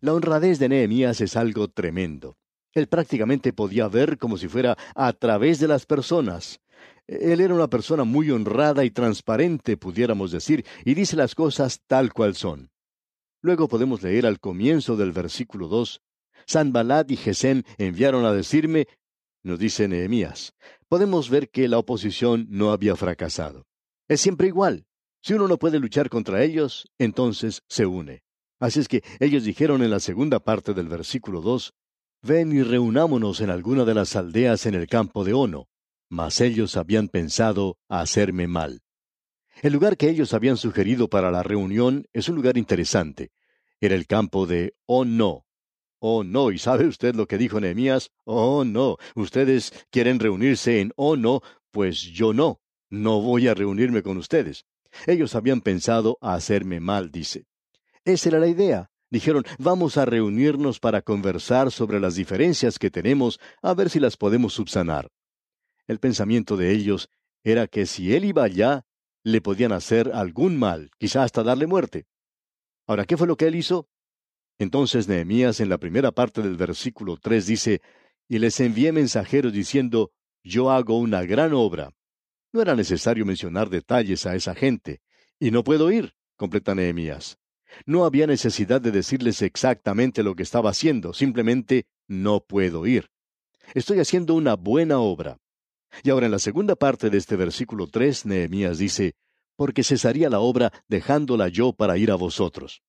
La 0.01 0.13
honradez 0.13 0.59
de 0.59 0.69
Nehemías 0.69 1.21
es 1.21 1.35
algo 1.35 1.67
tremendo. 1.67 2.37
Él 2.73 2.87
prácticamente 2.87 3.53
podía 3.53 3.87
ver 3.87 4.17
como 4.17 4.37
si 4.37 4.47
fuera 4.47 4.77
a 4.95 5.13
través 5.13 5.59
de 5.59 5.67
las 5.67 5.85
personas. 5.85 6.59
Él 7.07 7.41
era 7.41 7.53
una 7.53 7.67
persona 7.67 8.03
muy 8.03 8.31
honrada 8.31 8.83
y 8.85 8.91
transparente, 8.91 9.77
pudiéramos 9.77 10.31
decir, 10.31 10.65
y 10.85 10.93
dice 10.93 11.15
las 11.15 11.35
cosas 11.35 11.81
tal 11.85 12.13
cual 12.13 12.35
son. 12.35 12.71
Luego 13.41 13.67
podemos 13.67 14.01
leer 14.01 14.25
al 14.25 14.39
comienzo 14.39 14.95
del 14.95 15.11
versículo 15.11 15.67
2, 15.67 16.01
Sanballat 16.45 17.11
y 17.11 17.17
Gesem 17.17 17.63
enviaron 17.77 18.25
a 18.25 18.33
decirme, 18.33 18.87
nos 19.43 19.59
dice 19.59 19.87
Nehemías, 19.87 20.53
podemos 20.87 21.29
ver 21.29 21.49
que 21.49 21.67
la 21.67 21.77
oposición 21.77 22.47
no 22.49 22.71
había 22.71 22.95
fracasado. 22.95 23.65
Es 24.07 24.21
siempre 24.21 24.47
igual. 24.47 24.85
Si 25.21 25.33
uno 25.33 25.47
no 25.47 25.57
puede 25.57 25.79
luchar 25.79 26.09
contra 26.09 26.43
ellos, 26.43 26.89
entonces 26.97 27.63
se 27.67 27.85
une. 27.85 28.23
Así 28.59 28.79
es 28.79 28.87
que 28.87 29.03
ellos 29.19 29.43
dijeron 29.43 29.83
en 29.83 29.91
la 29.91 29.99
segunda 29.99 30.39
parte 30.39 30.73
del 30.73 30.87
versículo 30.87 31.41
2, 31.41 31.73
Ven 32.25 32.53
y 32.53 32.63
reunámonos 32.63 33.41
en 33.41 33.49
alguna 33.49 33.83
de 33.83 33.93
las 33.93 34.15
aldeas 34.15 34.65
en 34.65 34.75
el 34.75 34.87
campo 34.87 35.25
de 35.25 35.33
Ono. 35.33 35.67
Mas 36.09 36.39
ellos 36.39 36.77
habían 36.77 37.09
pensado 37.09 37.77
hacerme 37.89 38.47
mal. 38.47 38.81
El 39.61 39.73
lugar 39.73 39.97
que 39.97 40.09
ellos 40.09 40.33
habían 40.33 40.55
sugerido 40.55 41.09
para 41.09 41.31
la 41.31 41.43
reunión 41.43 42.05
es 42.13 42.29
un 42.29 42.35
lugar 42.35 42.57
interesante. 42.57 43.31
Era 43.81 43.95
el 43.95 44.07
campo 44.07 44.47
de 44.47 44.73
Ono. 44.85 45.45
Oh 45.99 46.23
no, 46.23 46.51
¿y 46.51 46.59
sabe 46.59 46.87
usted 46.87 47.13
lo 47.13 47.27
que 47.27 47.37
dijo 47.37 47.59
Nehemías? 47.59 48.09
Oh 48.23 48.63
no, 48.63 48.95
ustedes 49.15 49.73
quieren 49.89 50.19
reunirse 50.19 50.79
en 50.79 50.93
Ono, 50.95 51.41
pues 51.71 52.03
yo 52.03 52.31
no. 52.31 52.61
No 52.89 53.19
voy 53.19 53.49
a 53.49 53.53
reunirme 53.53 54.01
con 54.01 54.15
ustedes. 54.15 54.65
Ellos 55.07 55.35
habían 55.35 55.59
pensado 55.59 56.17
hacerme 56.21 56.79
mal, 56.79 57.11
dice. 57.11 57.47
Esa 58.05 58.29
era 58.29 58.39
la 58.39 58.47
idea. 58.47 58.92
Dijeron, 59.13 59.43
vamos 59.59 59.97
a 59.97 60.05
reunirnos 60.05 60.79
para 60.79 61.03
conversar 61.03 61.71
sobre 61.71 61.99
las 61.99 62.15
diferencias 62.15 62.79
que 62.79 62.89
tenemos, 62.89 63.39
a 63.61 63.75
ver 63.75 63.91
si 63.91 63.99
las 63.99 64.17
podemos 64.17 64.55
subsanar. 64.55 65.07
El 65.85 65.99
pensamiento 65.99 66.57
de 66.57 66.71
ellos 66.71 67.11
era 67.43 67.67
que 67.67 67.85
si 67.85 68.15
él 68.15 68.25
iba 68.25 68.43
allá, 68.43 68.87
le 69.23 69.39
podían 69.39 69.71
hacer 69.71 70.09
algún 70.15 70.57
mal, 70.57 70.89
quizá 70.97 71.21
hasta 71.21 71.43
darle 71.43 71.67
muerte. 71.67 72.07
Ahora, 72.87 73.05
¿qué 73.05 73.15
fue 73.15 73.27
lo 73.27 73.37
que 73.37 73.45
él 73.45 73.53
hizo? 73.53 73.87
Entonces 74.57 75.07
Nehemías 75.07 75.59
en 75.59 75.69
la 75.69 75.77
primera 75.77 76.11
parte 76.11 76.41
del 76.41 76.57
versículo 76.57 77.17
tres 77.17 77.45
dice, 77.45 77.81
y 78.27 78.39
les 78.39 78.59
envié 78.61 78.91
mensajeros 78.93 79.53
diciendo, 79.53 80.11
yo 80.43 80.71
hago 80.71 80.97
una 80.97 81.21
gran 81.21 81.53
obra. 81.53 81.91
No 82.51 82.63
era 82.63 82.75
necesario 82.75 83.27
mencionar 83.27 83.69
detalles 83.69 84.25
a 84.25 84.33
esa 84.33 84.55
gente, 84.55 85.01
y 85.39 85.51
no 85.51 85.63
puedo 85.63 85.91
ir, 85.91 86.15
completa 86.35 86.73
Nehemías. 86.73 87.37
No 87.85 88.05
había 88.05 88.27
necesidad 88.27 88.81
de 88.81 88.91
decirles 88.91 89.41
exactamente 89.41 90.23
lo 90.23 90.35
que 90.35 90.43
estaba 90.43 90.69
haciendo, 90.69 91.13
simplemente 91.13 91.85
no 92.07 92.41
puedo 92.41 92.85
ir. 92.85 93.09
Estoy 93.73 93.99
haciendo 93.99 94.35
una 94.35 94.55
buena 94.55 94.99
obra. 94.99 95.39
Y 96.03 96.09
ahora 96.09 96.25
en 96.25 96.31
la 96.31 96.39
segunda 96.39 96.75
parte 96.75 97.09
de 97.09 97.17
este 97.17 97.35
versículo 97.35 97.87
3, 97.87 98.25
Nehemías 98.25 98.77
dice, 98.77 99.15
porque 99.55 99.83
cesaría 99.83 100.29
la 100.29 100.39
obra 100.39 100.71
dejándola 100.87 101.47
yo 101.47 101.73
para 101.73 101.97
ir 101.97 102.11
a 102.11 102.15
vosotros. 102.15 102.81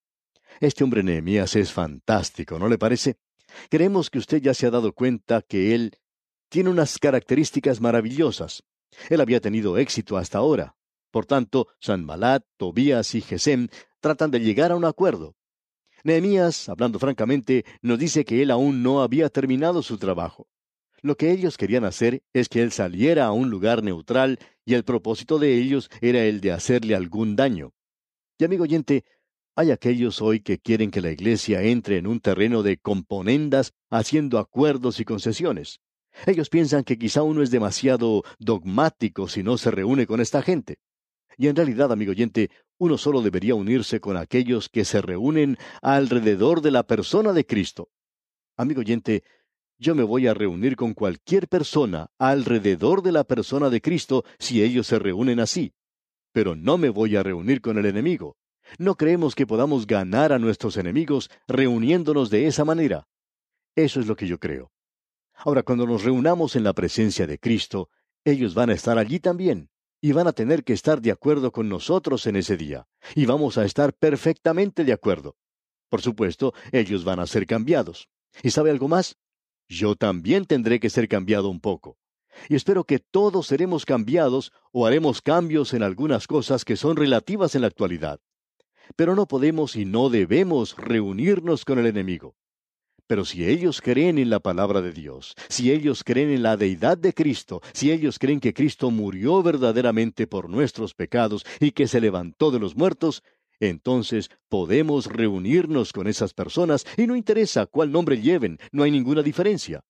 Este 0.61 0.85
hombre 0.85 1.03
Nehemías 1.03 1.57
es 1.57 1.73
fantástico, 1.73 2.59
¿no 2.59 2.69
le 2.69 2.79
parece? 2.79 3.17
Creemos 3.69 4.11
que 4.11 4.19
usted 4.19 4.41
ya 4.41 4.55
se 4.55 4.67
ha 4.67 4.71
dado 4.71 4.93
cuenta 4.93 5.43
que 5.43 5.75
él 5.75 5.99
tiene 6.49 6.71
unas 6.71 6.99
características 6.99 7.81
maravillosas. 7.81 8.63
Él 9.11 9.21
había 9.21 9.41
tenido 9.41 9.77
éxito 9.77 10.17
hasta 10.17 10.39
ahora. 10.39 10.77
Por 11.15 11.27
tanto, 11.27 11.69
Sanbalat, 11.79 12.43
Tobías 12.57 13.15
y 13.15 13.21
Gesem 13.21 13.69
tratan 14.01 14.33
de 14.33 14.41
llegar 14.41 14.73
a 14.73 14.75
un 14.75 14.85
acuerdo. 14.85 15.37
Nehemías, 16.03 16.69
hablando 16.69 16.99
francamente, 16.99 17.65
nos 17.83 18.01
dice 18.01 18.25
que 18.25 18.43
él 18.43 18.51
aún 18.51 18.83
no 18.83 19.01
había 19.01 19.29
terminado 19.29 19.85
su 19.85 19.97
trabajo. 19.97 20.49
Lo 21.03 21.17
que 21.17 21.31
ellos 21.31 21.57
querían 21.57 21.85
hacer 21.85 22.25
es 22.33 22.49
que 22.49 22.63
él 22.63 22.73
saliera 22.73 23.27
a 23.27 23.31
un 23.31 23.49
lugar 23.49 23.85
neutral 23.85 24.41
y 24.65 24.75
el 24.75 24.83
propósito 24.83 25.39
de 25.39 25.57
ellos 25.57 25.89
era 26.01 26.25
el 26.25 26.41
de 26.41 26.51
hacerle 26.51 26.97
algún 26.97 27.37
daño. 27.37 27.75
Y 28.37 28.45
amigo 28.47 28.65
oyente, 28.65 29.05
hay 29.55 29.71
aquellos 29.71 30.21
hoy 30.21 30.41
que 30.41 30.59
quieren 30.59 30.91
que 30.91 31.01
la 31.01 31.13
Iglesia 31.13 31.63
entre 31.63 31.99
en 31.99 32.09
un 32.09 32.19
terreno 32.19 32.65
de 32.65 32.79
componendas 32.79 33.73
haciendo 33.89 34.41
acuerdos 34.41 34.99
y 34.99 35.05
concesiones. 35.05 35.79
Ellos 36.27 36.49
piensan 36.49 36.83
que 36.83 36.99
quizá 36.99 37.23
uno 37.23 37.41
es 37.41 37.53
demasiado 37.53 38.25
dogmático 38.41 39.29
si 39.29 39.45
no 39.45 39.59
se 39.59 39.71
reúne 39.71 40.09
con 40.09 40.21
esta 40.21 40.43
gente. 40.43 40.81
Y 41.37 41.49
en 41.49 41.57
realidad, 41.57 41.93
amigo 41.93 42.13
oyente, 42.13 42.51
uno 42.79 42.99
solo 42.99 43.23
debería 43.23 43.55
unirse 43.55 44.01
con 44.01 44.17
aquellos 44.17 44.69
que 44.69 44.85
se 44.85 45.01
reúnen 45.01 45.57
alrededor 45.83 46.61
de 46.61 46.71
la 46.71 46.85
persona 46.85 47.33
de 47.33 47.47
Cristo. 47.47 47.89
Amigo 48.57 48.81
oyente, 48.81 49.25
yo 49.79 49.95
me 49.95 50.03
voy 50.03 50.27
a 50.27 50.35
reunir 50.35 50.77
con 50.77 50.95
cualquier 50.95 51.49
persona 51.49 52.11
alrededor 52.19 53.03
de 53.03 53.13
la 53.13 53.25
persona 53.25 53.71
de 53.71 53.81
Cristo 53.81 54.25
si 54.39 54.63
ellos 54.63 54.87
se 54.87 54.99
reúnen 54.99 55.41
así. 55.41 55.75
Pero 56.33 56.55
no 56.57 56.79
me 56.79 56.91
voy 56.91 57.17
a 57.17 57.23
reunir 57.23 57.61
con 57.61 57.79
el 57.79 57.87
enemigo. 57.87 58.37
No 58.79 58.97
creemos 58.97 59.35
que 59.35 59.47
podamos 59.47 59.87
ganar 59.87 60.33
a 60.33 60.39
nuestros 60.39 60.77
enemigos 60.77 61.31
reuniéndonos 61.47 62.31
de 62.31 62.47
esa 62.47 62.65
manera. 62.65 63.09
Eso 63.77 64.01
es 64.01 64.07
lo 64.07 64.17
que 64.17 64.27
yo 64.27 64.39
creo. 64.39 64.73
Ahora, 65.35 65.63
cuando 65.63 65.87
nos 65.87 66.05
reunamos 66.05 66.57
en 66.57 66.65
la 66.65 66.73
presencia 66.73 67.27
de 67.27 67.39
Cristo, 67.39 67.89
ellos 68.25 68.55
van 68.55 68.71
a 68.71 68.75
estar 68.75 68.99
allí 68.99 69.19
también 69.19 69.69
y 70.05 70.13
van 70.13 70.27
a 70.27 70.35
tener 70.35 70.65
que 70.65 70.75
estar 70.75 71.01
de 71.01 71.11
acuerdo 71.11 71.51
con 71.51 71.71
nosotros 71.71 72.27
en 72.27 72.37
ese 72.37 72.59
día, 72.59 72.87
y 73.15 73.25
vamos 73.25 73.57
a 73.57 73.65
estar 73.65 73.95
perfectamente 73.95 74.85
de 74.85 74.93
acuerdo. 74.93 75.35
Por 75.89 76.03
supuesto, 76.03 76.53
ellos 76.73 77.05
van 77.05 77.21
a 77.21 77.27
ser 77.27 77.47
cambiados. 77.47 78.11
¿Y 78.43 78.51
sabe 78.51 78.71
algo 78.71 78.87
más? 78.87 79.17
Yo 79.67 79.97
también 79.97 80.45
tendré 80.45 80.79
que 80.79 80.91
ser 80.91 81.09
cambiado 81.09 81.49
un 81.49 81.59
poco. 81.59 81.97
Y 82.51 82.55
espero 82.55 82.85
que 82.85 82.99
todos 82.99 83.47
seremos 83.47 83.87
cambiados 83.87 84.53
o 84.73 84.85
haremos 84.85 85.23
cambios 85.23 85.73
en 85.73 85.83
algunas 85.83 86.27
cosas 86.27 86.67
que 86.67 86.77
son 86.77 86.97
relativas 86.97 87.55
en 87.55 87.63
la 87.63 87.69
actualidad. 87.69 88.21
Pero 88.97 89.15
no 89.15 89.25
podemos 89.25 89.75
y 89.75 89.87
no 89.87 90.11
debemos 90.11 90.77
reunirnos 90.77 91.65
con 91.65 91.79
el 91.79 91.87
enemigo. 91.87 92.37
Pero 93.07 93.25
si 93.25 93.47
ellos 93.47 93.83
creen 93.83 94.19
en 94.19 94.31
la 94.31 94.41
palabra 94.41 94.81
de 94.81 94.93
Dios, 94.93 95.35
si 95.49 95.71
ellos 95.71 96.03
creen 96.05 96.31
en 96.31 96.43
la 96.43 96.57
deidad 96.57 96.97
de 96.97 97.13
Cristo, 97.13 97.61
si 97.75 97.93
ellos 97.93 98.19
creen 98.19 98.41
que 98.41 98.55
Cristo 98.55 98.91
murió 98.91 99.43
verdaderamente 99.43 100.27
por 100.27 100.49
nuestros 100.49 100.95
pecados 100.95 101.45
y 101.61 101.73
que 101.73 101.87
se 101.87 102.01
levantó 102.01 102.51
de 102.51 102.61
los 102.61 102.77
muertos, 102.77 103.23
entonces 103.61 104.31
podemos 104.49 105.07
reunirnos 105.07 105.93
con 105.93 106.07
esas 106.07 106.33
personas 106.33 106.87
y 106.97 107.07
no 107.07 107.15
interesa 107.15 107.67
cuál 107.67 107.93
nombre 107.93 108.21
lleven, 108.21 108.59
no 108.73 108.83
hay 108.83 108.91
ninguna 108.91 109.23
diferencia. 109.23 109.85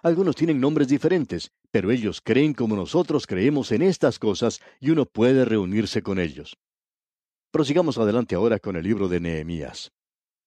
Algunos 0.00 0.36
tienen 0.36 0.60
nombres 0.60 0.86
diferentes, 0.86 1.50
pero 1.72 1.90
ellos 1.90 2.20
creen 2.22 2.54
como 2.54 2.76
nosotros 2.76 3.26
creemos 3.26 3.72
en 3.72 3.82
estas 3.82 4.20
cosas 4.20 4.60
y 4.80 4.90
uno 4.90 5.06
puede 5.06 5.44
reunirse 5.44 6.02
con 6.02 6.20
ellos. 6.20 6.56
Prosigamos 7.50 7.98
adelante 7.98 8.36
ahora 8.36 8.60
con 8.60 8.76
el 8.76 8.84
libro 8.84 9.08
de 9.08 9.18
Nehemías. 9.18 9.90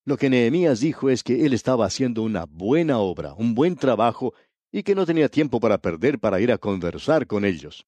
Lo 0.04 0.18
que 0.18 0.30
Nehemías 0.30 0.80
dijo 0.80 1.10
es 1.10 1.22
que 1.22 1.46
él 1.46 1.54
estaba 1.54 1.86
haciendo 1.86 2.24
una 2.24 2.46
buena 2.46 3.00
obra, 3.00 3.34
un 3.36 3.54
buen 3.54 3.76
trabajo, 3.76 4.34
y 4.72 4.84
que 4.84 4.96
no 4.96 5.06
tenía 5.06 5.30
tiempo 5.30 5.60
para 5.60 5.78
perder 5.78 6.20
para 6.20 6.42
ir 6.42 6.52
a 6.52 6.58
conversar 6.58 7.28
con 7.28 7.46
ellos. 7.46 7.86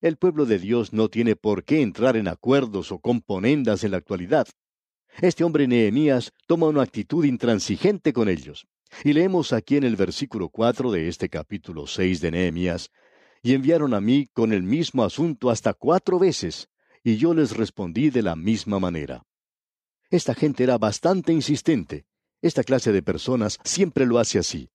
El 0.00 0.16
pueblo 0.16 0.46
de 0.46 0.58
Dios 0.58 0.92
no 0.92 1.08
tiene 1.08 1.36
por 1.36 1.64
qué 1.64 1.80
entrar 1.80 2.16
en 2.16 2.28
acuerdos 2.28 2.92
o 2.92 2.98
componendas 2.98 3.82
en 3.82 3.92
la 3.92 3.96
actualidad. 3.96 4.46
Este 5.20 5.42
hombre 5.44 5.66
Nehemías 5.66 6.32
toma 6.46 6.68
una 6.68 6.82
actitud 6.82 7.24
intransigente 7.24 8.12
con 8.12 8.28
ellos. 8.28 8.66
Y 9.04 9.12
leemos 9.12 9.52
aquí 9.52 9.76
en 9.76 9.84
el 9.84 9.96
versículo 9.96 10.48
cuatro 10.48 10.92
de 10.92 11.08
este 11.08 11.28
capítulo 11.28 11.86
seis 11.86 12.20
de 12.20 12.30
Nehemías, 12.30 12.90
y 13.42 13.54
enviaron 13.54 13.94
a 13.94 14.00
mí 14.00 14.28
con 14.32 14.52
el 14.52 14.62
mismo 14.62 15.02
asunto 15.02 15.50
hasta 15.50 15.72
cuatro 15.74 16.18
veces, 16.18 16.68
y 17.02 17.16
yo 17.16 17.34
les 17.34 17.56
respondí 17.56 18.10
de 18.10 18.22
la 18.22 18.36
misma 18.36 18.78
manera. 18.78 19.24
Esta 20.12 20.34
gente 20.34 20.62
era 20.62 20.76
bastante 20.76 21.32
insistente. 21.32 22.04
Esta 22.42 22.64
clase 22.64 22.92
de 22.92 23.02
personas 23.02 23.58
siempre 23.64 24.04
lo 24.04 24.18
hace 24.18 24.38
así. 24.38 24.68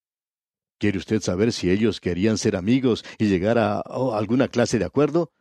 ¿Quiere 0.79 0.97
usted 0.97 1.21
saber 1.21 1.53
si 1.53 1.69
ellos 1.69 2.01
querían 2.01 2.39
ser 2.39 2.55
amigos 2.55 3.05
y 3.19 3.27
llegar 3.27 3.59
a 3.59 3.81
alguna 4.15 4.47
clase 4.47 4.79
de 4.79 4.85
acuerdo? 4.85 5.31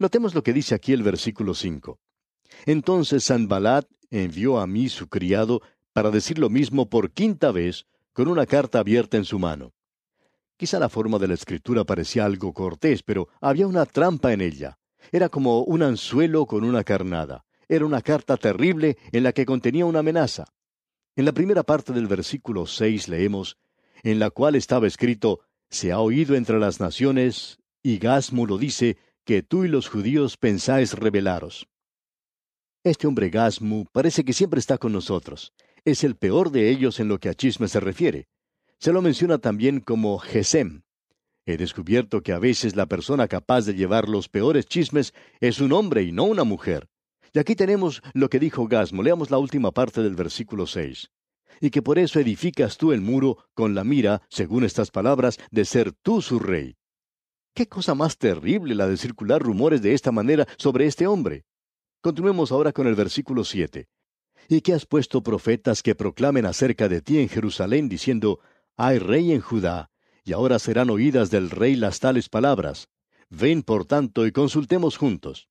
Notemos 0.00 0.34
lo 0.34 0.42
que 0.42 0.52
dice 0.52 0.74
aquí 0.74 0.92
el 0.92 1.04
versículo 1.04 1.54
5. 1.54 2.00
Entonces 2.66 3.22
Sanbalat 3.22 3.86
envió 4.10 4.58
a 4.58 4.66
mí 4.66 4.88
su 4.88 5.08
criado 5.08 5.62
para 5.92 6.10
decir 6.10 6.40
lo 6.40 6.50
mismo 6.50 6.90
por 6.90 7.12
quinta 7.12 7.52
vez, 7.52 7.86
con 8.12 8.26
una 8.26 8.46
carta 8.46 8.80
abierta 8.80 9.16
en 9.16 9.24
su 9.24 9.38
mano. 9.38 9.74
Quizá 10.56 10.80
la 10.80 10.88
forma 10.88 11.20
de 11.20 11.28
la 11.28 11.34
escritura 11.34 11.84
parecía 11.84 12.24
algo 12.24 12.52
cortés, 12.52 13.04
pero 13.04 13.28
había 13.40 13.68
una 13.68 13.86
trampa 13.86 14.32
en 14.32 14.40
ella. 14.40 14.76
Era 15.12 15.28
como 15.28 15.60
un 15.60 15.84
anzuelo 15.84 16.46
con 16.46 16.64
una 16.64 16.82
carnada. 16.82 17.45
Era 17.68 17.84
una 17.84 18.00
carta 18.00 18.36
terrible 18.36 18.96
en 19.12 19.22
la 19.22 19.32
que 19.32 19.46
contenía 19.46 19.86
una 19.86 19.98
amenaza. 20.00 20.44
En 21.16 21.24
la 21.24 21.32
primera 21.32 21.62
parte 21.62 21.92
del 21.92 22.06
versículo 22.06 22.66
seis 22.66 23.08
leemos, 23.08 23.56
en 24.02 24.18
la 24.18 24.30
cual 24.30 24.54
estaba 24.54 24.86
escrito, 24.86 25.40
Se 25.68 25.90
ha 25.90 25.98
oído 25.98 26.36
entre 26.36 26.60
las 26.60 26.78
naciones, 26.78 27.58
y 27.82 27.98
Gasmu 27.98 28.46
lo 28.46 28.58
dice, 28.58 28.98
que 29.24 29.42
tú 29.42 29.64
y 29.64 29.68
los 29.68 29.88
judíos 29.88 30.36
pensáis 30.36 30.92
rebelaros. 30.92 31.66
Este 32.84 33.08
hombre 33.08 33.30
Gasmu 33.30 33.86
parece 33.90 34.24
que 34.24 34.32
siempre 34.32 34.60
está 34.60 34.78
con 34.78 34.92
nosotros. 34.92 35.52
Es 35.84 36.04
el 36.04 36.14
peor 36.14 36.52
de 36.52 36.70
ellos 36.70 37.00
en 37.00 37.08
lo 37.08 37.18
que 37.18 37.28
a 37.28 37.34
chisme 37.34 37.66
se 37.66 37.80
refiere. 37.80 38.28
Se 38.78 38.92
lo 38.92 39.02
menciona 39.02 39.38
también 39.38 39.80
como 39.80 40.18
Gesem. 40.18 40.82
He 41.46 41.56
descubierto 41.56 42.22
que 42.22 42.32
a 42.32 42.38
veces 42.38 42.76
la 42.76 42.86
persona 42.86 43.26
capaz 43.26 43.66
de 43.66 43.74
llevar 43.74 44.08
los 44.08 44.28
peores 44.28 44.66
chismes 44.66 45.14
es 45.40 45.60
un 45.60 45.72
hombre 45.72 46.02
y 46.04 46.12
no 46.12 46.24
una 46.24 46.44
mujer. 46.44 46.88
Y 47.36 47.38
aquí 47.38 47.54
tenemos 47.54 48.00
lo 48.14 48.30
que 48.30 48.38
dijo 48.38 48.66
Gasmo. 48.66 49.02
Leamos 49.02 49.30
la 49.30 49.36
última 49.36 49.70
parte 49.70 50.02
del 50.02 50.14
versículo 50.14 50.66
6. 50.66 51.10
Y 51.60 51.68
que 51.68 51.82
por 51.82 51.98
eso 51.98 52.18
edificas 52.18 52.78
tú 52.78 52.92
el 52.92 53.02
muro 53.02 53.36
con 53.52 53.74
la 53.74 53.84
mira, 53.84 54.22
según 54.30 54.64
estas 54.64 54.90
palabras, 54.90 55.38
de 55.50 55.66
ser 55.66 55.92
tú 55.92 56.22
su 56.22 56.38
rey. 56.38 56.78
Qué 57.52 57.68
cosa 57.68 57.94
más 57.94 58.16
terrible 58.16 58.74
la 58.74 58.88
de 58.88 58.96
circular 58.96 59.42
rumores 59.42 59.82
de 59.82 59.92
esta 59.92 60.12
manera 60.12 60.46
sobre 60.56 60.86
este 60.86 61.06
hombre. 61.06 61.44
Continuemos 62.00 62.52
ahora 62.52 62.72
con 62.72 62.86
el 62.86 62.94
versículo 62.94 63.44
7. 63.44 63.86
Y 64.48 64.62
que 64.62 64.72
has 64.72 64.86
puesto 64.86 65.22
profetas 65.22 65.82
que 65.82 65.94
proclamen 65.94 66.46
acerca 66.46 66.88
de 66.88 67.02
ti 67.02 67.18
en 67.18 67.28
Jerusalén, 67.28 67.90
diciendo, 67.90 68.40
hay 68.78 68.98
rey 68.98 69.32
en 69.32 69.42
Judá, 69.42 69.90
y 70.24 70.32
ahora 70.32 70.58
serán 70.58 70.88
oídas 70.88 71.30
del 71.30 71.50
rey 71.50 71.76
las 71.76 72.00
tales 72.00 72.30
palabras. 72.30 72.88
Ven, 73.28 73.62
por 73.62 73.84
tanto, 73.84 74.26
y 74.26 74.32
consultemos 74.32 74.96
juntos. 74.96 75.50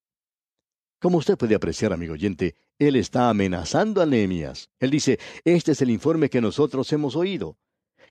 Como 0.99 1.17
usted 1.17 1.37
puede 1.37 1.55
apreciar, 1.55 1.93
amigo 1.93 2.13
oyente, 2.13 2.55
él 2.79 2.95
está 2.95 3.29
amenazando 3.29 4.01
a 4.01 4.05
Nehemías. 4.05 4.69
Él 4.79 4.91
dice, 4.91 5.19
este 5.43 5.73
es 5.73 5.81
el 5.81 5.89
informe 5.89 6.29
que 6.29 6.41
nosotros 6.41 6.91
hemos 6.93 7.15
oído. 7.15 7.57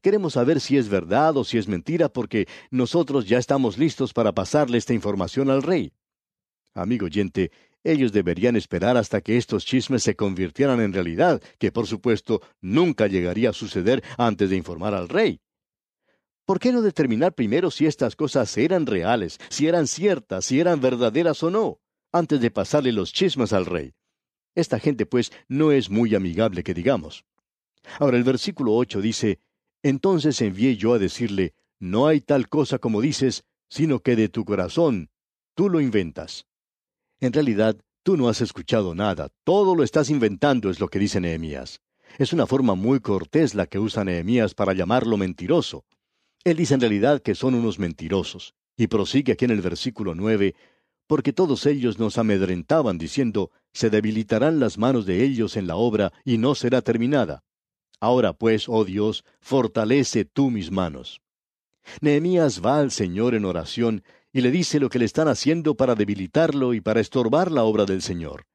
Queremos 0.02 0.34
saber 0.34 0.60
si 0.60 0.76
es 0.76 0.88
verdad 0.88 1.36
o 1.36 1.44
si 1.44 1.56
es 1.56 1.66
mentira 1.66 2.10
porque 2.10 2.46
nosotros 2.70 3.26
ya 3.26 3.38
estamos 3.38 3.78
listos 3.78 4.12
para 4.12 4.32
pasarle 4.32 4.76
esta 4.76 4.92
información 4.92 5.48
al 5.48 5.62
rey. 5.62 5.92
Amigo 6.74 7.06
oyente, 7.06 7.50
ellos 7.82 8.12
deberían 8.12 8.56
esperar 8.56 8.96
hasta 8.96 9.22
que 9.22 9.38
estos 9.38 9.64
chismes 9.64 10.02
se 10.02 10.14
convirtieran 10.14 10.80
en 10.80 10.92
realidad, 10.92 11.42
que 11.58 11.72
por 11.72 11.86
supuesto 11.86 12.42
nunca 12.60 13.06
llegaría 13.06 13.50
a 13.50 13.54
suceder 13.54 14.02
antes 14.18 14.50
de 14.50 14.56
informar 14.56 14.94
al 14.94 15.08
rey. 15.08 15.40
¿Por 16.44 16.58
qué 16.58 16.72
no 16.72 16.82
determinar 16.82 17.34
primero 17.34 17.70
si 17.70 17.86
estas 17.86 18.16
cosas 18.16 18.54
eran 18.58 18.84
reales, 18.84 19.38
si 19.48 19.66
eran 19.66 19.86
ciertas, 19.86 20.44
si 20.44 20.60
eran 20.60 20.80
verdaderas 20.80 21.42
o 21.42 21.50
no, 21.50 21.80
antes 22.14 22.40
de 22.40 22.50
pasarle 22.50 22.92
los 22.92 23.12
chismes 23.12 23.52
al 23.52 23.66
rey? 23.66 23.92
Esta 24.54 24.78
gente, 24.78 25.04
pues, 25.04 25.32
no 25.48 25.72
es 25.72 25.90
muy 25.90 26.14
amigable 26.14 26.62
que 26.62 26.72
digamos. 26.72 27.24
Ahora 27.98 28.16
el 28.16 28.22
versículo 28.22 28.74
ocho 28.74 29.00
dice, 29.00 29.40
Entonces 29.82 30.40
envié 30.40 30.76
yo 30.76 30.94
a 30.94 30.98
decirle, 30.98 31.54
No 31.80 32.06
hay 32.06 32.20
tal 32.20 32.48
cosa 32.48 32.78
como 32.78 33.00
dices, 33.00 33.44
sino 33.68 33.98
que 33.98 34.14
de 34.14 34.28
tu 34.28 34.44
corazón 34.44 35.10
tú 35.54 35.68
lo 35.68 35.80
inventas. 35.80 36.46
En 37.20 37.32
realidad, 37.32 37.76
tú 38.04 38.16
no 38.16 38.28
has 38.28 38.40
escuchado 38.40 38.94
nada, 38.94 39.30
todo 39.42 39.74
lo 39.74 39.82
estás 39.82 40.08
inventando, 40.08 40.70
es 40.70 40.78
lo 40.78 40.88
que 40.88 41.00
dice 41.00 41.20
Nehemías. 41.20 41.80
Es 42.18 42.32
una 42.32 42.46
forma 42.46 42.76
muy 42.76 43.00
cortés 43.00 43.56
la 43.56 43.66
que 43.66 43.80
usa 43.80 44.04
Nehemías 44.04 44.54
para 44.54 44.72
llamarlo 44.72 45.16
mentiroso. 45.16 45.84
Él 46.44 46.56
dice 46.58 46.74
en 46.74 46.80
realidad 46.80 47.22
que 47.22 47.34
son 47.34 47.54
unos 47.54 47.80
mentirosos. 47.80 48.54
Y 48.76 48.88
prosigue 48.88 49.32
aquí 49.32 49.44
en 49.44 49.52
el 49.52 49.62
versículo 49.62 50.14
nueve, 50.14 50.54
porque 51.06 51.32
todos 51.32 51.66
ellos 51.66 51.98
nos 51.98 52.18
amedrentaban 52.18 52.98
diciendo, 52.98 53.50
se 53.72 53.90
debilitarán 53.90 54.60
las 54.60 54.78
manos 54.78 55.06
de 55.06 55.24
ellos 55.24 55.56
en 55.56 55.66
la 55.66 55.76
obra 55.76 56.12
y 56.24 56.38
no 56.38 56.54
será 56.54 56.82
terminada. 56.82 57.44
Ahora 58.00 58.32
pues, 58.32 58.68
oh 58.68 58.84
Dios, 58.84 59.24
fortalece 59.40 60.24
tú 60.24 60.50
mis 60.50 60.70
manos. 60.70 61.20
Nehemías 62.00 62.64
va 62.64 62.78
al 62.78 62.90
Señor 62.90 63.34
en 63.34 63.44
oración 63.44 64.02
y 64.32 64.40
le 64.40 64.50
dice 64.50 64.80
lo 64.80 64.88
que 64.88 64.98
le 64.98 65.04
están 65.04 65.28
haciendo 65.28 65.76
para 65.76 65.94
debilitarlo 65.94 66.74
y 66.74 66.80
para 66.80 67.00
estorbar 67.00 67.52
la 67.52 67.64
obra 67.64 67.84
del 67.84 68.02
Señor. 68.02 68.46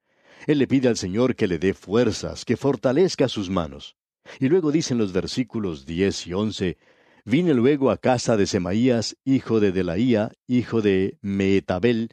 Él 0.46 0.58
le 0.58 0.66
pide 0.66 0.88
al 0.88 0.96
Señor 0.96 1.36
que 1.36 1.46
le 1.46 1.58
dé 1.58 1.74
fuerzas, 1.74 2.44
que 2.44 2.56
fortalezca 2.56 3.28
sus 3.28 3.50
manos. 3.50 3.96
Y 4.38 4.48
luego 4.48 4.72
dicen 4.72 4.98
los 4.98 5.12
versículos 5.12 5.86
diez 5.86 6.26
y 6.26 6.32
once, 6.32 6.78
Vine 7.24 7.52
luego 7.54 7.90
a 7.90 7.98
casa 7.98 8.36
de 8.36 8.46
Semaías, 8.46 9.16
hijo 9.24 9.60
de 9.60 9.72
Delaía, 9.72 10.32
hijo 10.46 10.80
de 10.80 11.18
Meetabel, 11.20 12.10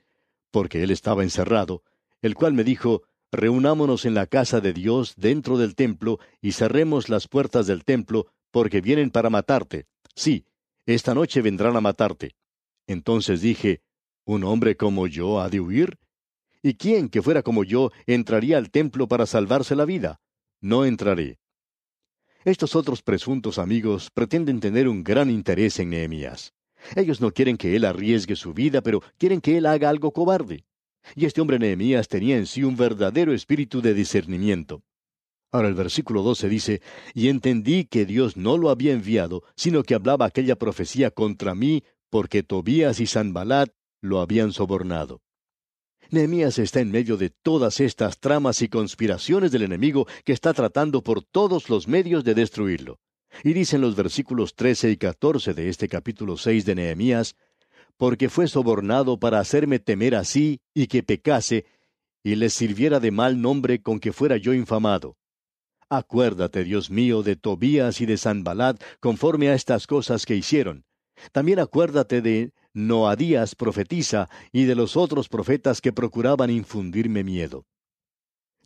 porque 0.58 0.82
él 0.82 0.90
estaba 0.90 1.22
encerrado, 1.22 1.84
el 2.20 2.34
cual 2.34 2.54
me 2.54 2.64
dijo, 2.64 3.04
Reunámonos 3.32 4.06
en 4.06 4.16
la 4.16 4.26
casa 4.26 4.60
de 4.60 4.74
Dios 4.74 5.14
dentro 5.16 5.60
del 5.60 5.76
templo 5.76 6.18
y 6.42 6.54
cerremos 6.54 7.10
las 7.10 7.28
puertas 7.28 7.68
del 7.68 7.84
templo, 7.84 8.26
porque 8.50 8.82
vienen 8.82 9.12
para 9.12 9.30
matarte. 9.30 9.86
Sí, 10.16 10.48
esta 10.88 11.14
noche 11.14 11.44
vendrán 11.44 11.78
a 11.78 11.82
matarte. 11.82 12.32
Entonces 12.88 13.42
dije, 13.42 13.84
¿Un 14.26 14.44
hombre 14.46 14.76
como 14.76 15.06
yo 15.06 15.42
ha 15.42 15.48
de 15.48 15.60
huir? 15.60 16.00
¿Y 16.64 16.74
quién 16.74 17.10
que 17.10 17.22
fuera 17.22 17.44
como 17.44 17.64
yo 17.64 17.92
entraría 18.08 18.58
al 18.58 18.72
templo 18.72 19.08
para 19.08 19.28
salvarse 19.28 19.76
la 19.76 19.86
vida? 19.86 20.22
No 20.60 20.86
entraré. 20.86 21.38
Estos 22.46 22.76
otros 22.76 23.04
presuntos 23.04 23.60
amigos 23.60 24.10
pretenden 24.12 24.60
tener 24.60 24.88
un 24.88 25.04
gran 25.04 25.30
interés 25.30 25.78
en 25.78 25.92
Nehemías. 25.92 26.57
Ellos 26.96 27.22
no 27.22 27.32
quieren 27.32 27.58
que 27.58 27.76
él 27.76 27.86
arriesgue 27.86 28.36
su 28.36 28.54
vida, 28.54 28.82
pero 28.82 29.02
quieren 29.18 29.42
que 29.42 29.58
él 29.58 29.66
haga 29.66 29.90
algo 29.90 30.12
cobarde. 30.12 30.66
Y 31.16 31.26
este 31.26 31.42
hombre 31.42 31.60
Nehemías 31.60 32.08
tenía 32.08 32.38
en 32.38 32.46
sí 32.46 32.64
un 32.64 32.76
verdadero 32.76 33.34
espíritu 33.34 33.82
de 33.82 33.94
discernimiento. 33.94 34.84
Ahora 35.52 35.70
el 35.70 35.76
versículo 35.76 36.24
12 36.24 36.50
dice, 36.50 36.82
Y 37.14 37.30
entendí 37.30 37.86
que 37.86 38.06
Dios 38.06 38.36
no 38.36 38.58
lo 38.58 38.70
había 38.70 38.94
enviado, 38.94 39.44
sino 39.56 39.84
que 39.84 39.96
hablaba 39.96 40.26
aquella 40.26 40.58
profecía 40.58 41.12
contra 41.12 41.56
mí, 41.56 41.84
porque 42.10 42.44
Tobías 42.44 43.00
y 43.00 43.08
Sanbalat 43.08 43.72
lo 44.02 44.20
habían 44.20 44.52
sobornado. 44.52 45.22
Nehemías 46.10 46.58
está 46.60 46.80
en 46.80 46.92
medio 46.92 47.18
de 47.18 47.30
todas 47.30 47.80
estas 47.80 48.20
tramas 48.20 48.62
y 48.62 48.70
conspiraciones 48.70 49.52
del 49.52 49.64
enemigo 49.64 50.08
que 50.24 50.32
está 50.32 50.54
tratando 50.54 51.02
por 51.02 51.24
todos 51.24 51.70
los 51.70 51.88
medios 51.88 52.24
de 52.24 52.34
destruirlo. 52.34 53.00
Y 53.44 53.54
dicen 53.54 53.82
los 53.82 53.96
versículos 53.96 54.56
13 54.56 54.92
y 54.92 54.98
14 54.98 55.54
de 55.54 55.70
este 55.70 55.88
capítulo 55.88 56.38
6 56.38 56.66
de 56.66 56.76
Nehemías, 56.76 57.36
porque 57.98 58.30
fue 58.30 58.48
sobornado 58.48 59.20
para 59.20 59.40
hacerme 59.40 59.80
temer 59.80 60.16
así 60.16 60.62
y 60.74 60.88
que 60.88 61.04
pecase, 61.04 61.66
y 62.24 62.36
les 62.36 62.54
sirviera 62.54 63.00
de 63.00 63.12
mal 63.12 63.42
nombre 63.42 63.82
con 63.82 64.00
que 64.00 64.14
fuera 64.14 64.38
yo 64.38 64.54
infamado. 64.54 65.18
Acuérdate, 65.90 66.64
Dios 66.64 66.90
mío, 66.90 67.24
de 67.24 67.36
Tobías 67.36 68.02
y 68.02 68.06
de 68.06 68.18
Sanbalad, 68.18 68.78
conforme 69.00 69.50
a 69.50 69.54
estas 69.54 69.88
cosas 69.88 70.26
que 70.26 70.36
hicieron. 70.36 70.86
También 71.32 71.60
acuérdate 71.60 72.22
de 72.22 72.52
Noadías 72.74 73.56
profetiza 73.56 74.30
y 74.52 74.66
de 74.66 74.76
los 74.76 74.98
otros 74.98 75.30
profetas 75.30 75.82
que 75.82 75.94
procuraban 75.94 76.50
infundirme 76.50 77.24
miedo. 77.24 77.66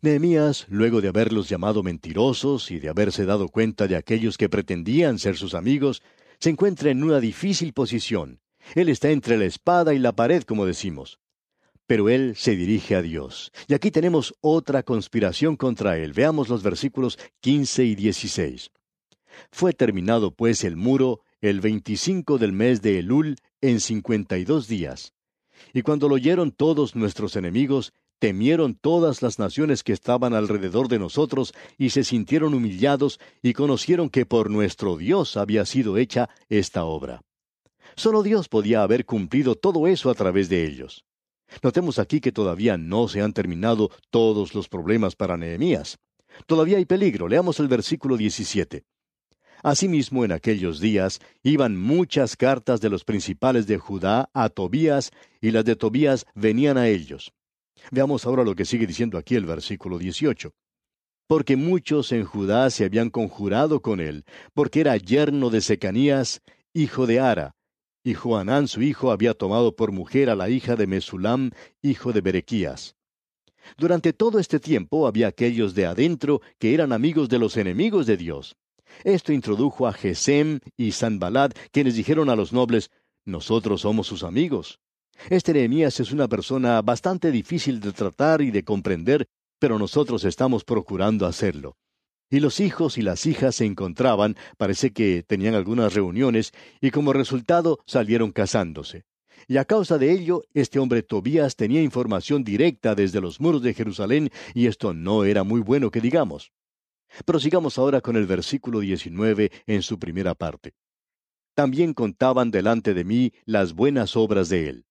Nehemías, 0.04 0.66
luego 0.68 1.00
de 1.00 1.06
haberlos 1.06 1.48
llamado 1.48 1.84
mentirosos 1.84 2.72
y 2.72 2.80
de 2.80 2.88
haberse 2.88 3.24
dado 3.24 3.48
cuenta 3.48 3.86
de 3.86 3.94
aquellos 3.94 4.36
que 4.36 4.48
pretendían 4.48 5.20
ser 5.20 5.36
sus 5.36 5.54
amigos, 5.54 6.02
se 6.40 6.50
encuentra 6.50 6.90
en 6.90 7.04
una 7.04 7.20
difícil 7.20 7.72
posición. 7.72 8.40
Él 8.74 8.88
está 8.88 9.10
entre 9.10 9.38
la 9.38 9.44
espada 9.44 9.94
y 9.94 10.00
la 10.00 10.10
pared, 10.10 10.42
como 10.42 10.66
decimos. 10.66 11.20
Pero 11.86 12.08
él 12.08 12.34
se 12.34 12.56
dirige 12.56 12.96
a 12.96 13.02
Dios. 13.02 13.52
Y 13.68 13.74
aquí 13.74 13.92
tenemos 13.92 14.34
otra 14.40 14.82
conspiración 14.82 15.54
contra 15.54 15.96
él. 15.96 16.14
Veamos 16.14 16.48
los 16.48 16.64
versículos 16.64 17.16
15 17.40 17.84
y 17.84 17.94
16. 17.94 18.72
Fue 19.52 19.72
terminado 19.72 20.34
pues 20.34 20.64
el 20.64 20.76
muro 20.76 21.20
el 21.40 21.60
veinticinco 21.60 22.38
del 22.38 22.52
mes 22.52 22.82
de 22.82 22.98
Elul 22.98 23.36
en 23.60 23.78
cincuenta 23.78 24.36
y 24.36 24.44
dos 24.44 24.66
días. 24.66 25.14
Y 25.72 25.82
cuando 25.82 26.08
lo 26.08 26.16
oyeron 26.16 26.50
todos 26.50 26.96
nuestros 26.96 27.36
enemigos, 27.36 27.92
temieron 28.22 28.76
todas 28.76 29.20
las 29.20 29.40
naciones 29.40 29.82
que 29.82 29.92
estaban 29.92 30.32
alrededor 30.32 30.86
de 30.86 31.00
nosotros 31.00 31.52
y 31.76 31.90
se 31.90 32.04
sintieron 32.04 32.54
humillados 32.54 33.18
y 33.42 33.52
conocieron 33.52 34.10
que 34.10 34.26
por 34.26 34.48
nuestro 34.48 34.96
Dios 34.96 35.36
había 35.36 35.66
sido 35.66 35.96
hecha 35.96 36.30
esta 36.48 36.84
obra. 36.84 37.22
Solo 37.96 38.22
Dios 38.22 38.48
podía 38.48 38.84
haber 38.84 39.06
cumplido 39.06 39.56
todo 39.56 39.88
eso 39.88 40.08
a 40.08 40.14
través 40.14 40.48
de 40.48 40.64
ellos. 40.64 41.04
Notemos 41.64 41.98
aquí 41.98 42.20
que 42.20 42.30
todavía 42.30 42.78
no 42.78 43.08
se 43.08 43.22
han 43.22 43.32
terminado 43.32 43.90
todos 44.10 44.54
los 44.54 44.68
problemas 44.68 45.16
para 45.16 45.36
Nehemías. 45.36 45.98
Todavía 46.46 46.78
hay 46.78 46.84
peligro. 46.84 47.26
Leamos 47.26 47.58
el 47.58 47.66
versículo 47.66 48.16
17. 48.16 48.84
Asimismo, 49.64 50.24
en 50.24 50.30
aquellos 50.30 50.78
días 50.78 51.18
iban 51.42 51.76
muchas 51.76 52.36
cartas 52.36 52.80
de 52.80 52.88
los 52.88 53.02
principales 53.02 53.66
de 53.66 53.78
Judá 53.78 54.30
a 54.32 54.48
Tobías, 54.48 55.10
y 55.40 55.50
las 55.50 55.64
de 55.64 55.74
Tobías 55.74 56.24
venían 56.36 56.78
a 56.78 56.86
ellos. 56.86 57.32
Veamos 57.90 58.26
ahora 58.26 58.44
lo 58.44 58.54
que 58.54 58.64
sigue 58.64 58.86
diciendo 58.86 59.18
aquí 59.18 59.34
el 59.34 59.46
versículo 59.46 59.98
18. 59.98 60.52
Porque 61.26 61.56
muchos 61.56 62.12
en 62.12 62.24
Judá 62.24 62.68
se 62.70 62.84
habían 62.84 63.10
conjurado 63.10 63.80
con 63.80 64.00
él, 64.00 64.24
porque 64.54 64.80
era 64.80 64.96
yerno 64.96 65.50
de 65.50 65.60
Secanías, 65.60 66.42
hijo 66.74 67.06
de 67.06 67.20
Ara, 67.20 67.54
y 68.04 68.14
Joanán 68.14 68.66
su 68.68 68.82
hijo 68.82 69.12
había 69.12 69.34
tomado 69.34 69.76
por 69.76 69.92
mujer 69.92 70.28
a 70.28 70.34
la 70.34 70.50
hija 70.50 70.74
de 70.76 70.86
Mesulam, 70.86 71.50
hijo 71.82 72.12
de 72.12 72.20
Berequías. 72.20 72.96
Durante 73.76 74.12
todo 74.12 74.40
este 74.40 74.58
tiempo 74.58 75.06
había 75.06 75.28
aquellos 75.28 75.74
de 75.74 75.86
adentro 75.86 76.40
que 76.58 76.74
eran 76.74 76.92
amigos 76.92 77.28
de 77.28 77.38
los 77.38 77.56
enemigos 77.56 78.06
de 78.06 78.16
Dios. 78.16 78.56
Esto 79.04 79.32
introdujo 79.32 79.86
a 79.86 79.92
Gesem 79.92 80.58
y 80.76 80.92
Sanbalad, 80.92 81.52
quienes 81.70 81.94
dijeron 81.94 82.28
a 82.28 82.36
los 82.36 82.52
nobles, 82.52 82.90
Nosotros 83.24 83.82
somos 83.82 84.08
sus 84.08 84.24
amigos. 84.24 84.80
Este 85.30 85.52
Nehemías 85.52 86.00
es 86.00 86.12
una 86.12 86.28
persona 86.28 86.82
bastante 86.82 87.30
difícil 87.30 87.80
de 87.80 87.92
tratar 87.92 88.42
y 88.42 88.50
de 88.50 88.64
comprender, 88.64 89.26
pero 89.58 89.78
nosotros 89.78 90.24
estamos 90.24 90.64
procurando 90.64 91.26
hacerlo. 91.26 91.76
Y 92.28 92.40
los 92.40 92.60
hijos 92.60 92.98
y 92.98 93.02
las 93.02 93.26
hijas 93.26 93.56
se 93.56 93.66
encontraban, 93.66 94.36
parece 94.56 94.92
que 94.92 95.22
tenían 95.22 95.54
algunas 95.54 95.94
reuniones, 95.94 96.52
y 96.80 96.90
como 96.90 97.12
resultado 97.12 97.78
salieron 97.86 98.32
casándose. 98.32 99.04
Y 99.46 99.58
a 99.58 99.64
causa 99.64 99.98
de 99.98 100.10
ello, 100.12 100.42
este 100.54 100.78
hombre 100.78 101.02
Tobías 101.02 101.56
tenía 101.56 101.82
información 101.82 102.42
directa 102.42 102.94
desde 102.94 103.20
los 103.20 103.40
muros 103.40 103.62
de 103.62 103.74
Jerusalén, 103.74 104.30
y 104.54 104.66
esto 104.66 104.94
no 104.94 105.24
era 105.24 105.44
muy 105.44 105.60
bueno 105.60 105.90
que 105.90 106.00
digamos. 106.00 106.52
Prosigamos 107.24 107.78
ahora 107.78 108.00
con 108.00 108.16
el 108.16 108.26
versículo 108.26 108.80
19 108.80 109.52
en 109.66 109.82
su 109.82 109.98
primera 109.98 110.34
parte. 110.34 110.72
También 111.54 111.92
contaban 111.92 112.50
delante 112.50 112.94
de 112.94 113.04
mí 113.04 113.32
las 113.44 113.74
buenas 113.74 114.16
obras 114.16 114.48
de 114.48 114.68
él. 114.68 114.86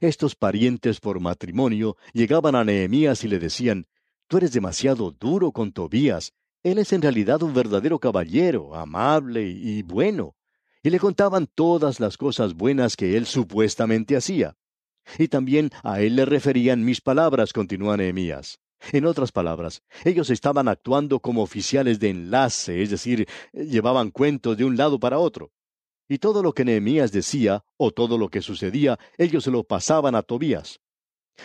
Estos 0.00 0.34
parientes 0.34 1.00
por 1.00 1.20
matrimonio 1.20 1.96
llegaban 2.12 2.54
a 2.54 2.64
Nehemías 2.64 3.24
y 3.24 3.28
le 3.28 3.38
decían, 3.38 3.86
Tú 4.28 4.36
eres 4.36 4.52
demasiado 4.52 5.10
duro 5.10 5.52
con 5.52 5.72
Tobías. 5.72 6.34
Él 6.62 6.76
es 6.78 6.92
en 6.92 7.00
realidad 7.00 7.42
un 7.42 7.54
verdadero 7.54 7.98
caballero, 7.98 8.74
amable 8.74 9.48
y 9.48 9.82
bueno. 9.82 10.36
Y 10.82 10.90
le 10.90 10.98
contaban 10.98 11.46
todas 11.46 11.98
las 11.98 12.18
cosas 12.18 12.52
buenas 12.52 12.94
que 12.94 13.16
él 13.16 13.24
supuestamente 13.24 14.16
hacía. 14.16 14.54
Y 15.18 15.28
también 15.28 15.70
a 15.82 16.02
él 16.02 16.16
le 16.16 16.26
referían 16.26 16.84
mis 16.84 17.00
palabras, 17.00 17.54
continúa 17.54 17.96
Nehemías. 17.96 18.60
En 18.92 19.06
otras 19.06 19.32
palabras, 19.32 19.82
ellos 20.04 20.28
estaban 20.28 20.68
actuando 20.68 21.20
como 21.20 21.42
oficiales 21.42 21.98
de 21.98 22.10
enlace, 22.10 22.82
es 22.82 22.90
decir, 22.90 23.26
llevaban 23.52 24.10
cuentos 24.10 24.56
de 24.56 24.64
un 24.64 24.76
lado 24.76 25.00
para 25.00 25.18
otro. 25.18 25.50
Y 26.08 26.18
todo 26.18 26.42
lo 26.42 26.54
que 26.54 26.64
Nehemías 26.64 27.12
decía, 27.12 27.64
o 27.76 27.90
todo 27.90 28.16
lo 28.16 28.30
que 28.30 28.40
sucedía, 28.40 28.98
ellos 29.18 29.44
se 29.44 29.50
lo 29.50 29.64
pasaban 29.64 30.14
a 30.14 30.22
Tobías. 30.22 30.80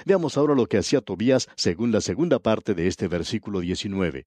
Veamos 0.05 0.37
ahora 0.37 0.55
lo 0.55 0.67
que 0.67 0.77
hacía 0.77 1.01
Tobías 1.01 1.49
según 1.55 1.91
la 1.91 2.01
segunda 2.01 2.39
parte 2.39 2.73
de 2.73 2.87
este 2.87 3.07
versículo 3.07 3.59
19. 3.59 4.25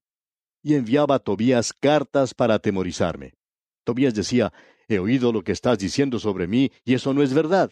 Y 0.63 0.75
enviaba 0.75 1.15
a 1.15 1.19
Tobías 1.19 1.73
cartas 1.73 2.33
para 2.33 2.55
atemorizarme. 2.55 3.33
Tobías 3.83 4.13
decía, 4.13 4.53
he 4.87 4.99
oído 4.99 5.31
lo 5.31 5.43
que 5.43 5.51
estás 5.51 5.79
diciendo 5.79 6.19
sobre 6.19 6.47
mí, 6.47 6.71
y 6.85 6.93
eso 6.93 7.13
no 7.13 7.23
es 7.23 7.33
verdad. 7.33 7.71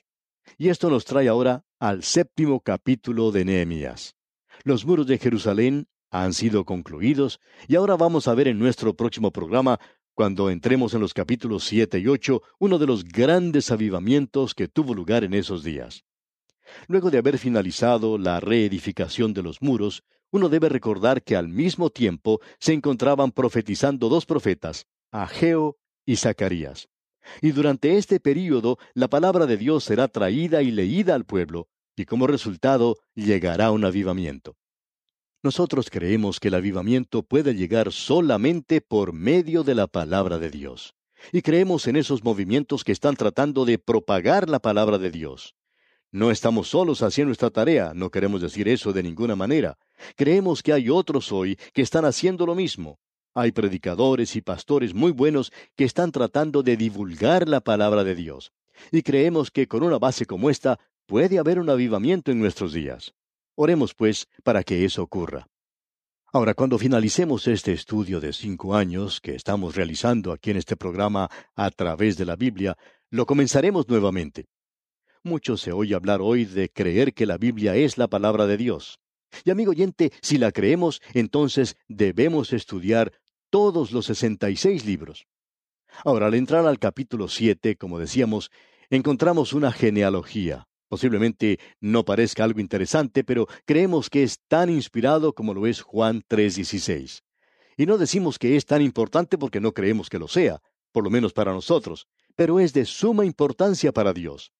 Y 0.57 0.69
esto 0.69 0.89
nos 0.89 1.05
trae 1.05 1.27
ahora 1.27 1.65
al 1.79 2.03
séptimo 2.03 2.61
capítulo 2.61 3.31
de 3.31 3.45
Nehemías. 3.45 4.15
Los 4.63 4.85
muros 4.85 5.07
de 5.07 5.17
Jerusalén 5.17 5.87
han 6.11 6.33
sido 6.33 6.65
concluidos, 6.65 7.39
y 7.67 7.75
ahora 7.75 7.95
vamos 7.95 8.27
a 8.27 8.33
ver 8.33 8.47
en 8.47 8.59
nuestro 8.59 8.95
próximo 8.95 9.31
programa 9.31 9.79
cuando 10.15 10.49
entremos 10.49 10.93
en 10.93 11.01
los 11.01 11.13
capítulos 11.13 11.65
siete 11.65 11.99
y 11.99 12.07
ocho, 12.07 12.41
uno 12.57 12.79
de 12.79 12.87
los 12.87 13.03
grandes 13.03 13.69
avivamientos 13.69 14.55
que 14.55 14.69
tuvo 14.69 14.93
lugar 14.93 15.25
en 15.25 15.33
esos 15.33 15.63
días. 15.63 16.05
Luego 16.87 17.11
de 17.11 17.17
haber 17.17 17.37
finalizado 17.37 18.17
la 18.17 18.39
reedificación 18.39 19.33
de 19.33 19.43
los 19.43 19.61
muros, 19.61 20.03
uno 20.31 20.49
debe 20.49 20.69
recordar 20.69 21.21
que 21.21 21.35
al 21.35 21.49
mismo 21.49 21.89
tiempo 21.89 22.39
se 22.59 22.73
encontraban 22.73 23.31
profetizando 23.31 24.09
dos 24.09 24.25
profetas, 24.25 24.87
Ageo 25.11 25.77
y 26.05 26.15
Zacarías. 26.15 26.87
Y 27.41 27.51
durante 27.51 27.97
este 27.97 28.19
período 28.19 28.77
la 28.93 29.09
palabra 29.09 29.45
de 29.45 29.57
Dios 29.57 29.83
será 29.83 30.07
traída 30.07 30.61
y 30.61 30.71
leída 30.71 31.13
al 31.13 31.25
pueblo, 31.25 31.67
y 31.95 32.05
como 32.05 32.25
resultado 32.25 32.97
llegará 33.15 33.71
un 33.71 33.83
avivamiento. 33.83 34.55
Nosotros 35.45 35.91
creemos 35.91 36.39
que 36.39 36.47
el 36.47 36.55
avivamiento 36.55 37.21
puede 37.21 37.53
llegar 37.53 37.91
solamente 37.91 38.81
por 38.81 39.13
medio 39.13 39.63
de 39.63 39.75
la 39.75 39.85
palabra 39.85 40.39
de 40.39 40.49
Dios. 40.49 40.95
Y 41.31 41.43
creemos 41.43 41.85
en 41.85 41.97
esos 41.97 42.23
movimientos 42.23 42.83
que 42.83 42.91
están 42.91 43.15
tratando 43.15 43.63
de 43.63 43.77
propagar 43.77 44.49
la 44.49 44.57
palabra 44.57 44.97
de 44.97 45.11
Dios. 45.11 45.53
No 46.11 46.31
estamos 46.31 46.69
solos 46.69 47.03
haciendo 47.03 47.27
nuestra 47.27 47.51
tarea, 47.51 47.91
no 47.93 48.09
queremos 48.09 48.41
decir 48.41 48.67
eso 48.67 48.91
de 48.91 49.03
ninguna 49.03 49.35
manera. 49.35 49.77
Creemos 50.15 50.63
que 50.63 50.73
hay 50.73 50.89
otros 50.89 51.31
hoy 51.31 51.59
que 51.75 51.83
están 51.83 52.05
haciendo 52.05 52.47
lo 52.47 52.55
mismo. 52.55 52.97
Hay 53.35 53.51
predicadores 53.51 54.35
y 54.35 54.41
pastores 54.41 54.95
muy 54.95 55.11
buenos 55.11 55.53
que 55.75 55.83
están 55.83 56.11
tratando 56.11 56.63
de 56.63 56.75
divulgar 56.75 57.47
la 57.47 57.61
palabra 57.61 58.03
de 58.03 58.15
Dios. 58.15 58.51
Y 58.91 59.03
creemos 59.03 59.51
que 59.51 59.67
con 59.67 59.83
una 59.83 59.99
base 59.99 60.25
como 60.25 60.49
esta 60.49 60.79
puede 61.05 61.37
haber 61.37 61.59
un 61.59 61.69
avivamiento 61.69 62.31
en 62.31 62.39
nuestros 62.39 62.73
días. 62.73 63.13
Oremos, 63.55 63.93
pues, 63.93 64.27
para 64.43 64.63
que 64.63 64.83
eso 64.83 65.01
ocurra. 65.01 65.47
Ahora, 66.33 66.53
cuando 66.53 66.77
finalicemos 66.77 67.47
este 67.47 67.71
estudio 67.71 68.19
de 68.19 68.33
cinco 68.33 68.75
años 68.75 69.21
que 69.21 69.35
estamos 69.35 69.75
realizando 69.75 70.33
aquí 70.33 70.51
en 70.51 70.57
este 70.57 70.75
programa 70.75 71.29
a 71.55 71.71
través 71.71 72.17
de 72.17 72.25
la 72.25 72.35
Biblia, 72.35 72.77
lo 73.09 73.25
comenzaremos 73.25 73.87
nuevamente. 73.87 74.47
Mucho 75.23 75.55
se 75.55 75.71
oye 75.71 75.95
hablar 75.95 76.19
hoy 76.21 76.43
de 76.43 76.69
creer 76.69 77.13
que 77.13 77.25
la 77.25 77.37
Biblia 77.37 77.75
es 77.75 77.97
la 77.97 78.09
palabra 78.09 78.45
de 78.45 78.57
Dios. 78.57 78.99
Y 79.45 79.51
amigo 79.51 79.71
oyente, 79.71 80.11
si 80.21 80.37
la 80.37 80.51
creemos, 80.51 81.01
entonces 81.13 81.77
debemos 81.87 82.51
estudiar 82.51 83.13
todos 83.49 83.93
los 83.93 84.05
sesenta 84.05 84.49
y 84.49 84.57
seis 84.57 84.85
libros. 84.85 85.27
Ahora, 86.03 86.27
al 86.27 86.33
entrar 86.33 86.67
al 86.67 86.79
capítulo 86.79 87.29
siete, 87.29 87.77
como 87.77 87.99
decíamos, 87.99 88.51
encontramos 88.89 89.53
una 89.53 89.71
genealogía, 89.71 90.67
Posiblemente 90.95 91.59
no 91.81 92.05
parezca 92.05 92.45
algo 92.45 92.61
interesante, 92.61 93.25
pero 93.25 93.49
creemos 93.65 94.09
que 94.09 94.23
es 94.23 94.39
tan 94.47 94.69
inspirado 94.69 95.33
como 95.33 95.53
lo 95.53 95.67
es 95.67 95.81
Juan 95.81 96.23
3:16. 96.25 97.21
Y 97.75 97.85
no 97.85 97.97
decimos 97.97 98.39
que 98.39 98.55
es 98.55 98.65
tan 98.65 98.81
importante 98.81 99.37
porque 99.37 99.59
no 99.59 99.73
creemos 99.73 100.09
que 100.09 100.19
lo 100.19 100.29
sea, 100.29 100.61
por 100.93 101.03
lo 101.03 101.09
menos 101.09 101.33
para 101.33 101.51
nosotros, 101.51 102.07
pero 102.37 102.61
es 102.61 102.71
de 102.71 102.85
suma 102.85 103.25
importancia 103.25 103.91
para 103.91 104.13
Dios. 104.13 104.53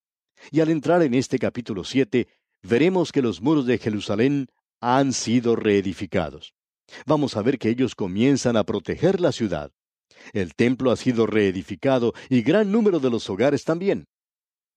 Y 0.52 0.60
al 0.60 0.72
entrar 0.72 1.02
en 1.04 1.14
este 1.14 1.40
capítulo 1.40 1.86
7, 1.86 2.28
veremos 2.64 3.14
que 3.14 3.22
los 3.22 3.42
muros 3.42 3.66
de 3.66 3.78
Jerusalén 3.78 4.48
han 4.82 5.14
sido 5.14 5.56
reedificados. 5.56 6.54
Vamos 7.06 7.38
a 7.38 7.44
ver 7.44 7.58
que 7.58 7.70
ellos 7.70 7.96
comienzan 7.96 8.58
a 8.58 8.66
proteger 8.66 9.22
la 9.22 9.32
ciudad. 9.32 9.72
El 10.34 10.54
templo 10.54 10.92
ha 10.92 10.98
sido 10.98 11.28
reedificado 11.28 12.14
y 12.28 12.42
gran 12.42 12.74
número 12.74 13.00
de 13.00 13.10
los 13.10 13.30
hogares 13.30 13.64
también. 13.64 14.06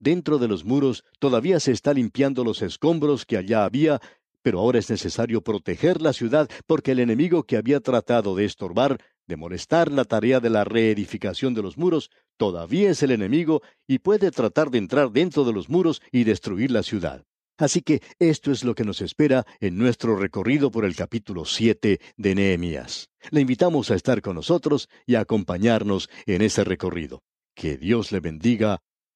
Dentro 0.00 0.38
de 0.38 0.46
los 0.46 0.64
muros 0.64 1.04
todavía 1.18 1.58
se 1.58 1.72
está 1.72 1.92
limpiando 1.92 2.44
los 2.44 2.62
escombros 2.62 3.26
que 3.26 3.36
allá 3.36 3.64
había, 3.64 4.00
pero 4.42 4.60
ahora 4.60 4.78
es 4.78 4.88
necesario 4.90 5.42
proteger 5.42 6.00
la 6.00 6.12
ciudad 6.12 6.48
porque 6.66 6.92
el 6.92 7.00
enemigo 7.00 7.42
que 7.42 7.56
había 7.56 7.80
tratado 7.80 8.36
de 8.36 8.44
estorbar, 8.44 9.00
de 9.26 9.36
molestar 9.36 9.90
la 9.90 10.04
tarea 10.04 10.38
de 10.40 10.50
la 10.50 10.64
reedificación 10.64 11.52
de 11.52 11.62
los 11.62 11.76
muros, 11.76 12.10
todavía 12.36 12.90
es 12.90 13.02
el 13.02 13.10
enemigo 13.10 13.62
y 13.86 13.98
puede 13.98 14.30
tratar 14.30 14.70
de 14.70 14.78
entrar 14.78 15.10
dentro 15.10 15.44
de 15.44 15.52
los 15.52 15.68
muros 15.68 16.00
y 16.12 16.24
destruir 16.24 16.70
la 16.70 16.84
ciudad. 16.84 17.24
Así 17.58 17.82
que 17.82 18.00
esto 18.20 18.52
es 18.52 18.62
lo 18.62 18.76
que 18.76 18.84
nos 18.84 19.00
espera 19.00 19.44
en 19.58 19.76
nuestro 19.76 20.16
recorrido 20.16 20.70
por 20.70 20.84
el 20.84 20.94
capítulo 20.94 21.44
7 21.44 21.98
de 22.16 22.34
Nehemías. 22.36 23.10
Le 23.32 23.40
invitamos 23.40 23.90
a 23.90 23.96
estar 23.96 24.22
con 24.22 24.36
nosotros 24.36 24.88
y 25.06 25.16
a 25.16 25.20
acompañarnos 25.20 26.08
en 26.26 26.42
ese 26.42 26.62
recorrido. 26.62 27.24
Que 27.56 27.76
Dios 27.76 28.12
le 28.12 28.20
bendiga 28.20 28.80